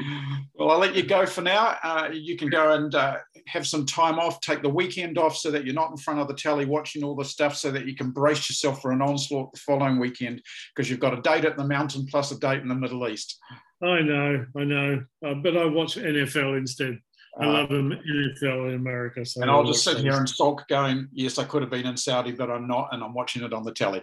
well, 0.55 0.71
I'll 0.71 0.79
let 0.79 0.97
you 0.97 1.05
go 1.05 1.25
for 1.25 1.43
now. 1.43 1.77
Uh, 1.83 2.09
you 2.13 2.37
can 2.37 2.49
go 2.49 2.73
and 2.73 2.95
uh, 2.95 3.19
have 3.47 3.67
some 3.67 3.87
time 3.87 4.19
off, 4.19 4.41
take 4.41 4.63
the 4.63 4.69
weekend 4.69 5.19
off 5.19 5.37
so 5.37 5.51
that 5.51 5.65
you're 5.65 5.75
not 5.75 5.91
in 5.91 5.97
front 5.97 6.21
of 6.21 6.27
the 6.27 6.35
telly 6.35 6.65
watching 6.65 7.05
all 7.05 7.15
the 7.15 7.25
stuff 7.25 7.57
so 7.57 7.71
that 7.71 7.87
you 7.87 7.95
can 7.95 8.11
brace 8.11 8.49
yourself 8.49 8.83
for 8.83 8.93
an 8.93 9.03
onslaught 9.03 9.53
the 9.53 9.61
following 9.61 9.99
weekend 9.99 10.43
because 10.75 10.91
you've 10.91 11.01
got 11.01 11.17
a 11.17 11.23
date 11.23 11.45
at 11.45 11.57
the 11.57 11.67
mountain 11.67 12.07
plus 12.07 12.33
a 12.33 12.39
date 12.39 12.61
in 12.61 12.69
the 12.69 12.75
Middle 12.75 13.07
East. 13.07 13.39
I 13.83 14.01
know, 14.01 14.47
I 14.57 14.65
know. 14.65 15.05
Uh, 15.25 15.35
but 15.35 15.57
I 15.57 15.65
watch 15.67 15.97
NFL 15.97 16.57
instead. 16.57 16.99
I 17.41 17.47
love 17.47 17.71
them 17.71 17.91
NFL 17.91 18.69
in 18.69 18.75
America. 18.75 19.25
So 19.25 19.41
and 19.41 19.51
I'll 19.51 19.65
just 19.65 19.85
sit 19.85 19.99
here 19.99 20.17
and 20.17 20.29
sulk 20.29 20.69
going, 20.69 21.09
yes, 21.13 21.39
I 21.39 21.45
could 21.45 21.63
have 21.63 21.71
been 21.71 21.87
in 21.87 21.97
Saudi, 21.97 22.33
but 22.33 22.51
I'm 22.51 22.69
not, 22.69 22.89
and 22.93 23.03
I'm 23.03 23.15
watching 23.15 23.43
it 23.43 23.55
on 23.55 23.65
the 23.65 23.73
telly. 23.73 24.03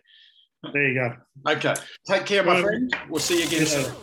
There 0.62 0.88
you 0.88 0.93
go. 0.93 1.52
Okay. 1.52 1.74
Take 2.08 2.26
care, 2.26 2.43
my 2.43 2.58
Um, 2.58 2.63
friend. 2.63 2.95
We'll 3.08 3.19
see 3.19 3.41
you 3.41 3.48
again 3.48 3.65
soon. 3.65 3.93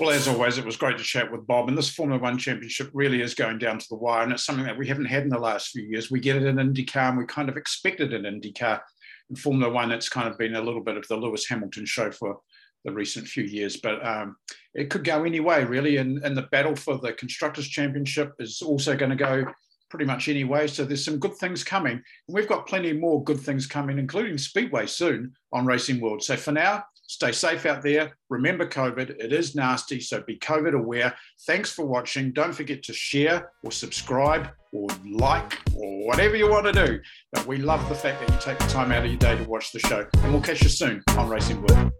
Well, 0.00 0.10
as 0.10 0.26
always, 0.28 0.56
it 0.56 0.64
was 0.64 0.76
great 0.76 0.96
to 0.98 1.04
chat 1.04 1.30
with 1.30 1.46
Bob. 1.46 1.68
And 1.68 1.76
this 1.76 1.90
Formula 1.90 2.20
One 2.20 2.38
championship 2.38 2.90
really 2.94 3.20
is 3.20 3.34
going 3.34 3.58
down 3.58 3.78
to 3.78 3.86
the 3.88 3.96
wire. 3.96 4.22
And 4.22 4.32
it's 4.32 4.44
something 4.44 4.64
that 4.64 4.78
we 4.78 4.88
haven't 4.88 5.04
had 5.04 5.24
in 5.24 5.28
the 5.28 5.38
last 5.38 5.68
few 5.68 5.82
years. 5.82 6.10
We 6.10 6.20
get 6.20 6.36
it 6.36 6.44
in 6.44 6.56
IndyCar 6.56 7.10
and 7.10 7.18
we 7.18 7.26
kind 7.26 7.48
of 7.48 7.56
expected 7.56 8.12
it 8.12 8.24
in 8.24 8.40
IndyCar. 8.40 8.80
In 9.28 9.36
Formula 9.36 9.72
One, 9.72 9.92
it's 9.92 10.08
kind 10.08 10.26
of 10.26 10.38
been 10.38 10.56
a 10.56 10.60
little 10.62 10.80
bit 10.82 10.96
of 10.96 11.06
the 11.06 11.16
Lewis 11.16 11.46
Hamilton 11.46 11.84
show 11.84 12.10
for 12.10 12.40
the 12.84 12.92
recent 12.92 13.28
few 13.28 13.44
years. 13.44 13.76
But 13.76 14.04
um, 14.04 14.36
it 14.74 14.88
could 14.88 15.04
go 15.04 15.22
any 15.24 15.40
way, 15.40 15.64
really. 15.64 15.98
And, 15.98 16.24
and 16.24 16.34
the 16.34 16.48
battle 16.50 16.74
for 16.74 16.96
the 16.98 17.12
Constructors' 17.12 17.68
Championship 17.68 18.32
is 18.38 18.62
also 18.62 18.96
going 18.96 19.10
to 19.10 19.16
go 19.16 19.44
pretty 19.90 20.06
much 20.06 20.28
any 20.28 20.44
way. 20.44 20.66
So 20.66 20.84
there's 20.84 21.04
some 21.04 21.18
good 21.18 21.34
things 21.34 21.62
coming. 21.62 21.92
And 21.92 22.02
we've 22.28 22.48
got 22.48 22.66
plenty 22.66 22.92
more 22.92 23.22
good 23.22 23.40
things 23.40 23.66
coming, 23.66 23.98
including 23.98 24.38
Speedway 24.38 24.86
soon 24.86 25.34
on 25.52 25.66
Racing 25.66 26.00
World. 26.00 26.22
So 26.22 26.36
for 26.36 26.52
now, 26.52 26.84
stay 27.06 27.32
safe 27.32 27.66
out 27.66 27.82
there. 27.82 28.16
Remember 28.28 28.66
COVID, 28.66 29.10
it 29.10 29.32
is 29.32 29.54
nasty, 29.54 30.00
so 30.00 30.22
be 30.22 30.38
COVID 30.38 30.74
aware. 30.74 31.14
Thanks 31.46 31.72
for 31.72 31.84
watching. 31.84 32.32
Don't 32.32 32.54
forget 32.54 32.82
to 32.84 32.92
share 32.92 33.50
or 33.64 33.72
subscribe 33.72 34.48
or 34.72 34.86
like 35.04 35.58
or 35.74 36.06
whatever 36.06 36.36
you 36.36 36.48
want 36.48 36.66
to 36.66 36.86
do. 36.86 37.00
But 37.32 37.46
we 37.46 37.56
love 37.56 37.86
the 37.88 37.94
fact 37.96 38.20
that 38.20 38.32
you 38.32 38.40
take 38.40 38.58
the 38.58 38.72
time 38.72 38.92
out 38.92 39.04
of 39.04 39.10
your 39.10 39.18
day 39.18 39.36
to 39.36 39.44
watch 39.44 39.72
the 39.72 39.80
show. 39.80 40.06
And 40.18 40.32
we'll 40.32 40.42
catch 40.42 40.62
you 40.62 40.68
soon 40.68 41.02
on 41.18 41.28
Racing 41.28 41.60
World. 41.62 41.92